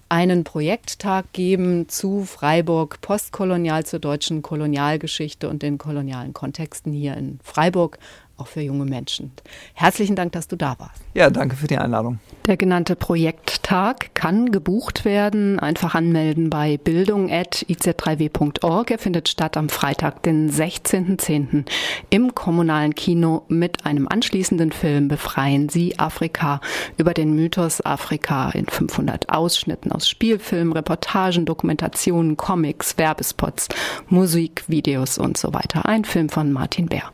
[0.10, 7.40] einen Projekttag geben zu Freiburg, postkolonial zur deutschen Kolonialgeschichte und den kolonialen Kontexten hier in
[7.44, 7.98] Freiburg,
[8.44, 9.32] auch für junge Menschen.
[9.74, 11.02] Herzlichen Dank, dass du da warst.
[11.14, 12.20] Ja, danke für die Einladung.
[12.46, 15.60] Der genannte Projekttag kann gebucht werden.
[15.60, 18.92] Einfach anmelden bei bildung.iz3w.org.
[18.92, 21.64] Er findet statt am Freitag, den 16.10.
[22.10, 26.60] im kommunalen Kino mit einem anschließenden Film Befreien Sie Afrika
[26.98, 33.70] über den Mythos Afrika in 500 Ausschnitten aus Spielfilmen, Reportagen, Dokumentationen, Comics, Werbespots,
[34.10, 35.86] Musik, Videos und so weiter.
[35.86, 37.14] Ein Film von Martin Bär.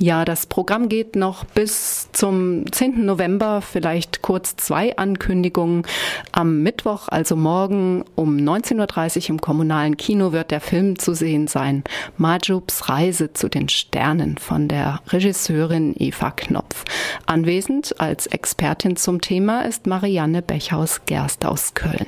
[0.00, 3.04] Ja, das Programm geht noch bis zum 10.
[3.04, 3.60] November.
[3.60, 5.82] Vielleicht kurz zwei Ankündigungen.
[6.30, 11.48] Am Mittwoch, also morgen um 19.30 Uhr im kommunalen Kino wird der Film zu sehen
[11.48, 11.82] sein.
[12.16, 16.84] Majubs Reise zu den Sternen von der Regisseurin Eva Knopf.
[17.26, 22.06] Anwesend als Expertin zum Thema ist Marianne Bechhaus-Gerst aus Köln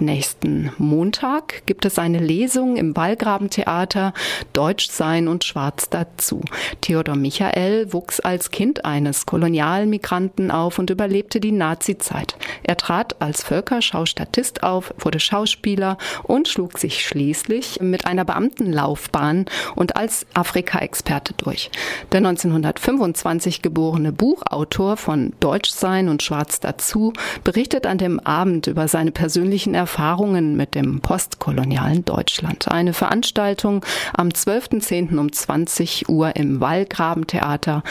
[0.00, 4.12] nächsten Montag gibt es eine Lesung im Wallgrabentheater
[4.52, 6.40] Deutsch sein und Schwarz dazu.
[6.80, 12.36] Theodor Michael wuchs als Kind eines Kolonialmigranten auf und überlebte die Nazizeit.
[12.62, 19.96] Er trat als Völkerschaustatist auf, wurde Schauspieler und schlug sich schließlich mit einer Beamtenlaufbahn und
[19.96, 21.70] als Afrika-Experte durch.
[22.12, 27.12] Der 1925 geborene Buchautor von Deutsch sein und Schwarz dazu
[27.44, 32.70] berichtet an dem Abend über seine persönlichen Erfahrungen mit dem postkolonialen Deutschland.
[32.70, 35.18] Eine Veranstaltung am 12.10.
[35.18, 37.82] um 20 Uhr im Wallgrabentheater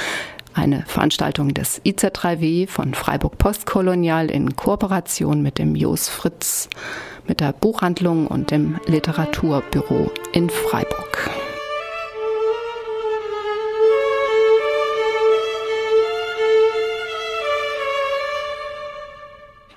[0.53, 6.69] eine Veranstaltung des IZ3W von Freiburg Postkolonial in Kooperation mit dem Jos Fritz,
[7.27, 11.40] mit der Buchhandlung und dem Literaturbüro in Freiburg.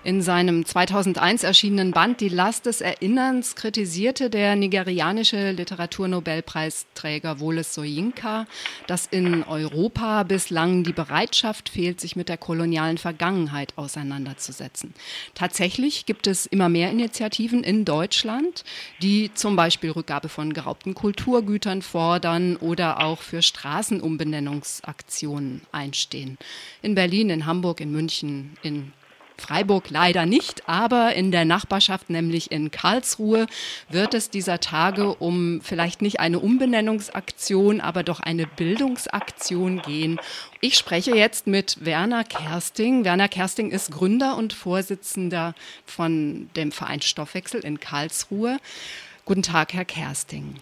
[0.05, 8.46] In seinem 2001 erschienenen Band Die Last des Erinnerns kritisierte der nigerianische Literaturnobelpreisträger Woles Soyinka,
[8.86, 14.92] dass in Europa bislang die Bereitschaft fehlt, sich mit der kolonialen Vergangenheit auseinanderzusetzen.
[15.34, 18.62] Tatsächlich gibt es immer mehr Initiativen in Deutschland,
[19.00, 26.36] die zum Beispiel Rückgabe von geraubten Kulturgütern fordern oder auch für Straßenumbenennungsaktionen einstehen.
[26.82, 28.92] In Berlin, in Hamburg, in München, in
[29.37, 33.47] Freiburg leider nicht, aber in der Nachbarschaft, nämlich in Karlsruhe,
[33.89, 40.20] wird es dieser Tage um vielleicht nicht eine Umbenennungsaktion, aber doch eine Bildungsaktion gehen.
[40.61, 43.05] Ich spreche jetzt mit Werner Kersting.
[43.05, 45.55] Werner Kersting ist Gründer und Vorsitzender
[45.85, 48.59] von dem Verein Stoffwechsel in Karlsruhe.
[49.24, 50.55] Guten Tag, Herr Kersting.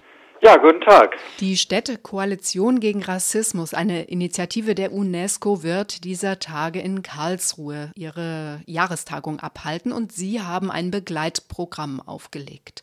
[0.44, 1.18] Ja, guten Tag.
[1.38, 9.38] Die Städtekoalition gegen Rassismus, eine Initiative der UNESCO, wird dieser Tage in Karlsruhe ihre Jahrestagung
[9.38, 12.82] abhalten und Sie haben ein Begleitprogramm aufgelegt.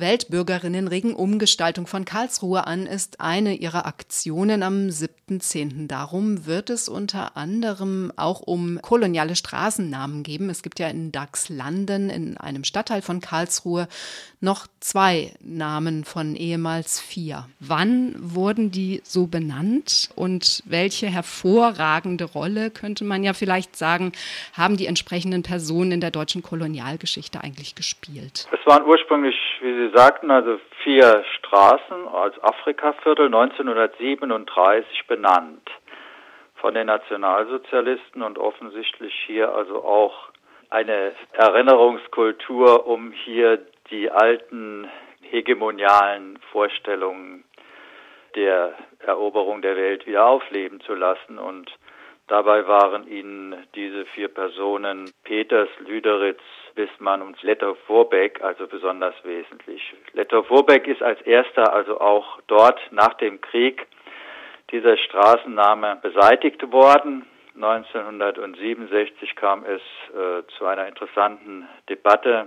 [0.00, 5.88] Weltbürgerinnen regen Umgestaltung von Karlsruhe an, ist eine ihrer Aktionen am 7.10.
[5.88, 10.50] Darum wird es unter anderem auch um koloniale Straßennamen geben.
[10.50, 13.88] Es gibt ja in Dachslanden, in einem Stadtteil von Karlsruhe,
[14.40, 17.46] noch zwei Namen von ehemals vier.
[17.60, 24.12] Wann wurden die so benannt und welche hervorragende Rolle, könnte man ja vielleicht sagen,
[24.56, 28.46] haben die entsprechenden Personen in der deutschen Kolonialgeschichte eigentlich gespielt?
[28.52, 35.68] Es waren ursprünglich, wie Sie sagten, also vier Straßen als Afrikaviertel 1937 benannt
[36.54, 40.30] von den Nationalsozialisten und offensichtlich hier also auch
[40.70, 44.88] eine Erinnerungskultur, um hier die alten
[45.22, 47.44] hegemonialen Vorstellungen
[48.34, 51.38] der Eroberung der Welt wieder aufleben zu lassen.
[51.38, 51.70] Und
[52.26, 56.40] dabei waren ihnen diese vier Personen Peters, Lüderitz,
[56.74, 59.82] Bismann und Letter-Vorbeck also besonders wesentlich.
[60.12, 63.86] Letter-Vorbeck ist als erster also auch dort nach dem Krieg
[64.70, 67.26] dieser Straßenname beseitigt worden.
[67.56, 69.80] 1967 kam es
[70.14, 72.46] äh, zu einer interessanten Debatte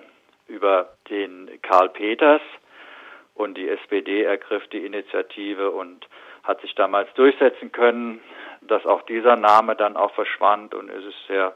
[0.52, 2.42] über den Karl Peters.
[3.34, 6.08] Und die SPD ergriff die Initiative und
[6.44, 8.20] hat sich damals durchsetzen können,
[8.62, 10.76] dass auch dieser Name dann auch verschwand.
[10.76, 11.56] Und es ist sehr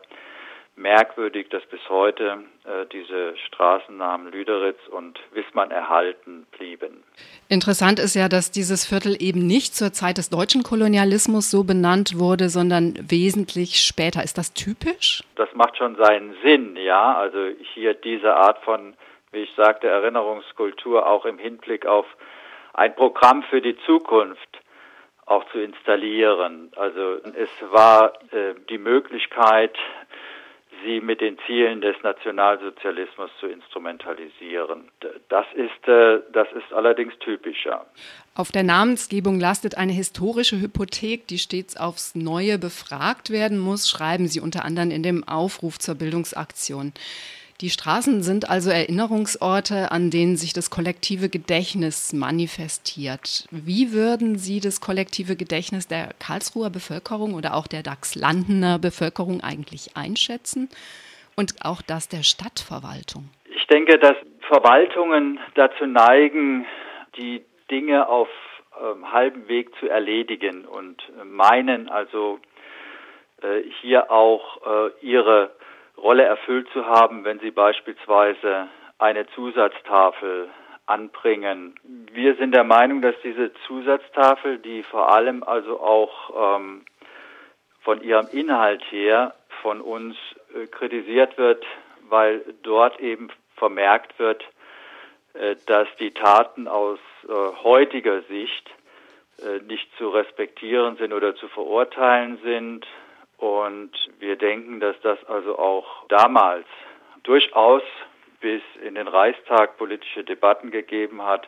[0.76, 7.04] merkwürdig, dass bis heute äh, diese Straßennamen Lüderitz und Wissmann erhalten blieben.
[7.48, 12.20] Interessant ist ja, dass dieses Viertel eben nicht zur Zeit des deutschen Kolonialismus so benannt
[12.20, 14.24] wurde, sondern wesentlich später.
[14.24, 15.24] Ist das typisch?
[15.36, 17.16] Das macht schon seinen Sinn, ja.
[17.16, 18.96] Also hier diese Art von,
[19.32, 22.06] wie ich sagte, Erinnerungskultur auch im Hinblick auf
[22.74, 24.60] ein Programm für die Zukunft
[25.26, 26.72] auch zu installieren.
[26.76, 29.76] Also es war äh, die Möglichkeit,
[30.84, 34.90] sie mit den Zielen des Nationalsozialismus zu instrumentalisieren.
[35.30, 37.86] Das ist, äh, das ist allerdings typischer.
[38.34, 44.28] Auf der Namensgebung lastet eine historische Hypothek, die stets aufs Neue befragt werden muss, schreiben
[44.28, 46.94] Sie unter anderem in dem Aufruf zur Bildungsaktion.
[47.62, 53.48] Die Straßen sind also Erinnerungsorte, an denen sich das kollektive Gedächtnis manifestiert.
[53.50, 59.96] Wie würden Sie das kollektive Gedächtnis der Karlsruher Bevölkerung oder auch der Dachslandener Bevölkerung eigentlich
[59.96, 60.68] einschätzen?
[61.38, 63.30] Und auch das der Stadtverwaltung?
[63.56, 64.18] Ich denke, dass
[64.50, 66.66] Verwaltungen dazu neigen,
[67.18, 67.42] die
[67.72, 68.28] Dinge auf
[68.74, 72.40] äh, halbem Weg zu erledigen und äh, meinen also
[73.42, 75.52] äh, hier auch äh, ihre
[75.98, 78.68] Rolle erfüllt zu haben, wenn sie beispielsweise
[78.98, 80.50] eine Zusatztafel
[80.86, 81.76] anbringen.
[82.12, 86.86] Wir sind der Meinung, dass diese Zusatztafel, die vor allem also auch ähm,
[87.82, 90.16] von ihrem Inhalt her von uns
[90.54, 91.66] äh, kritisiert wird,
[92.10, 94.44] weil dort eben vermerkt wird,
[95.34, 97.32] äh, dass die Taten aus äh,
[97.64, 98.70] heutiger Sicht
[99.40, 102.86] äh, nicht zu respektieren sind oder zu verurteilen sind,
[103.46, 106.66] und wir denken, dass das also auch damals
[107.22, 107.84] durchaus
[108.40, 111.48] bis in den Reichstag politische Debatten gegeben hat,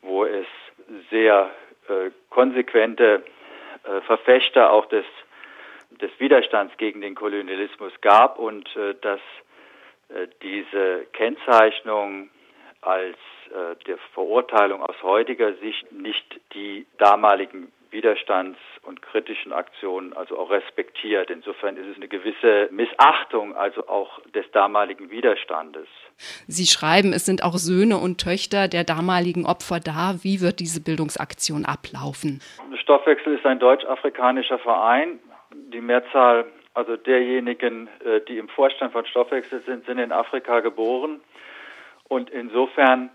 [0.00, 0.46] wo es
[1.10, 1.48] sehr
[1.88, 3.22] äh, konsequente
[3.84, 5.04] äh, Verfechter auch des,
[5.90, 9.20] des Widerstands gegen den Kolonialismus gab und äh, dass
[10.08, 12.30] äh, diese Kennzeichnung
[12.80, 13.16] als
[13.50, 20.50] äh, der Verurteilung aus heutiger Sicht nicht die damaligen Widerstands- und kritischen Aktionen also auch
[20.50, 21.30] respektiert.
[21.30, 25.86] Insofern ist es eine gewisse Missachtung also auch des damaligen Widerstandes.
[26.48, 30.16] Sie schreiben, es sind auch Söhne und Töchter der damaligen Opfer da.
[30.22, 32.40] Wie wird diese Bildungsaktion ablaufen?
[32.80, 35.20] Stoffwechsel ist ein deutsch-afrikanischer Verein.
[35.72, 41.20] Die Mehrzahl also derjenigen, äh, die im Vorstand von Stoffwechsel sind, sind in Afrika geboren.
[42.08, 43.10] Und insofern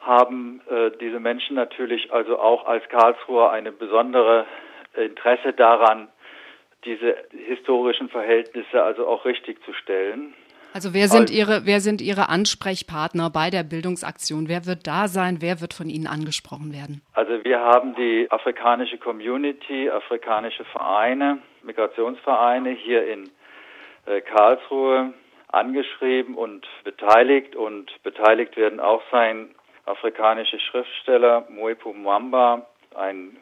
[0.00, 4.46] haben äh, diese Menschen natürlich also auch als Karlsruher eine besondere
[5.02, 6.08] Interesse daran,
[6.84, 10.34] diese historischen Verhältnisse also auch richtig zu stellen.
[10.74, 14.48] Also wer sind Ihre, wer sind Ihre Ansprechpartner bei der Bildungsaktion?
[14.48, 15.38] Wer wird da sein?
[15.40, 17.02] Wer wird von Ihnen angesprochen werden?
[17.14, 23.30] Also wir haben die afrikanische Community, afrikanische Vereine, Migrationsvereine hier in
[24.06, 25.14] äh, Karlsruhe
[25.48, 29.54] angeschrieben und beteiligt und beteiligt werden auch sein
[29.86, 33.36] afrikanische Schriftsteller Moepu Mwamba, ein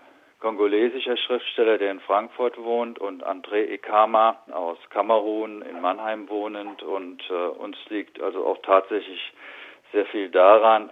[0.47, 6.85] kongolesischer Schriftsteller, der in Frankfurt wohnt, und André Ekama aus Kamerun in Mannheim wohnend.
[6.85, 9.33] Und äh, uns liegt also auch tatsächlich
[9.93, 10.91] sehr viel daran,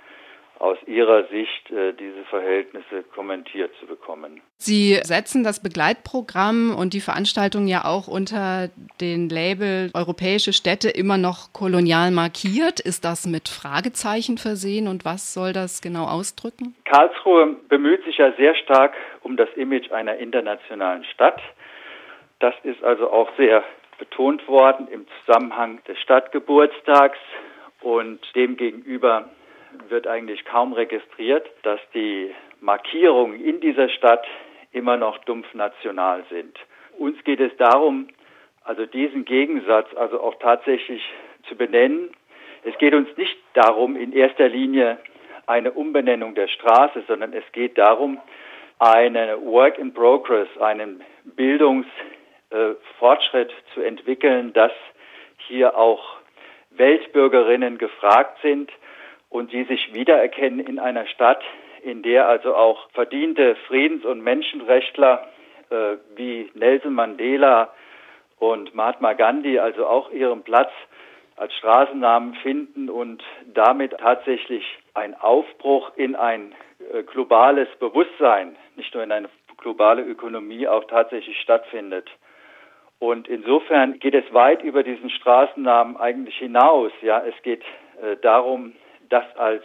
[0.59, 4.40] aus Ihrer Sicht äh, diese Verhältnisse kommentiert zu bekommen.
[4.57, 11.18] Sie setzen das Begleitprogramm und die Veranstaltung ja auch unter den Label Europäische Städte immer
[11.18, 12.80] noch kolonial markiert.
[12.80, 16.74] Ist das mit Fragezeichen versehen und was soll das genau ausdrücken?
[16.84, 18.94] Karlsruhe bemüht sich ja sehr stark
[19.24, 21.40] um das Image einer internationalen Stadt.
[22.38, 23.64] Das ist also auch sehr
[23.98, 27.18] betont worden im Zusammenhang des Stadtgeburtstags
[27.80, 29.28] und demgegenüber
[29.88, 34.24] wird eigentlich kaum registriert, dass die Markierungen in dieser Stadt
[34.72, 36.56] immer noch dumpf national sind.
[36.98, 38.08] Uns geht es darum,
[38.62, 41.02] also diesen Gegensatz also auch tatsächlich
[41.48, 42.10] zu benennen.
[42.64, 44.98] Es geht uns nicht darum, in erster Linie
[45.46, 48.18] eine Umbenennung der Straße, sondern es geht darum,
[48.93, 54.70] eine Work in Progress, einen Bildungsfortschritt äh, zu entwickeln, dass
[55.49, 56.18] hier auch
[56.70, 58.70] Weltbürgerinnen gefragt sind,
[59.35, 61.43] und die sich wiedererkennen in einer Stadt,
[61.82, 65.26] in der also auch verdiente Friedens- und Menschenrechtler
[65.70, 67.74] äh, wie Nelson Mandela
[68.39, 70.70] und Mahatma Gandhi also auch ihren Platz
[71.35, 74.64] als Straßennamen finden und damit tatsächlich
[74.95, 76.55] ein Aufbruch in ein
[77.07, 79.28] globales Bewusstsein, nicht nur in eine
[79.59, 82.09] globale Ökonomie auch tatsächlich stattfindet.
[82.99, 86.93] Und insofern geht es weit über diesen Straßennamen eigentlich hinaus.
[87.03, 87.62] Ja, es geht
[88.01, 88.72] äh, darum,
[89.09, 89.64] das als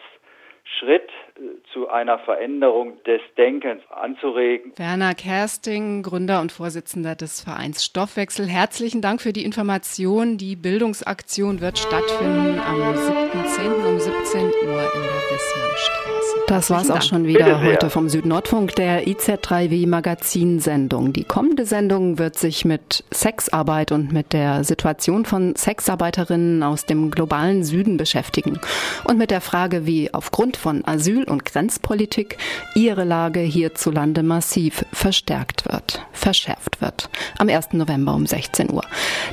[0.78, 1.42] Schritt äh,
[1.74, 4.74] zu einer Veränderung des Denkens anzuregen.
[4.78, 10.38] Werner Kersting, Gründer und Vorsitzender des Vereins Stoffwechsel, herzlichen Dank für die Information.
[10.38, 13.88] Die Bildungsaktion wird stattfinden am 7.10.
[13.88, 16.10] um 17 Uhr in der Wissmannstraße.
[16.48, 21.14] Das war es auch schon wieder heute vom Südnordfunk, der IZ3W Magazinsendung.
[21.14, 27.12] Die kommende Sendung wird sich mit Sexarbeit und mit der Situation von Sexarbeiterinnen aus dem
[27.12, 28.60] globalen Süden beschäftigen
[29.04, 32.38] und mit der Frage, wie aufgrund von Asyl- und Grenzpolitik
[32.76, 36.06] ihre Lage hierzulande massiv verstärkt wird.
[36.12, 37.10] verschärft wird.
[37.38, 37.74] Am 1.
[37.74, 38.84] November um 16 Uhr.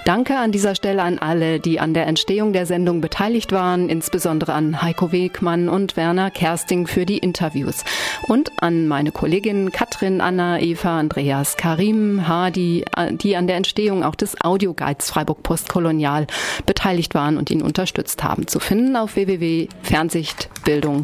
[0.04, 4.52] Danke an dieser Stelle an alle, die an der Entstehung der Sendung beteiligt waren, insbesondere
[4.52, 7.84] an Heiko Wegmann und Werner Kersting für die Interviews
[8.28, 14.14] und an meine Kolleginnen Katrin, Anna, Eva, Andreas, Karim, Hadi, die an der Entstehung auch
[14.14, 16.26] des Audioguides Freiburg Postkolonial
[16.66, 18.46] beteiligt waren und ihn unterstützt haben.
[18.46, 19.16] Zu finden auf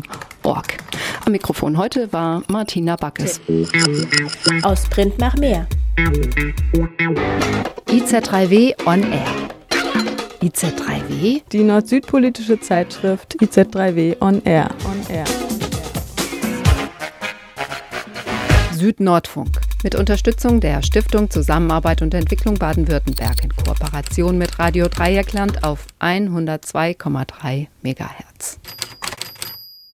[0.02, 0.76] www.fernsichtbildung.org.
[1.24, 3.40] Am Mikrofon heute war Martina Backes.
[4.62, 5.66] Aus Print nach mehr.
[7.88, 9.26] IZ3W on Air.
[10.42, 11.42] IZ3W?
[11.52, 14.70] Die nord-süd-politische Zeitschrift IZ3W on Air.
[14.84, 15.24] On Air.
[18.72, 19.60] Süd-Nordfunk.
[19.84, 27.68] Mit Unterstützung der Stiftung Zusammenarbeit und Entwicklung Baden-Württemberg in Kooperation mit Radio Dreieckland auf 102,3
[27.82, 28.58] Megahertz.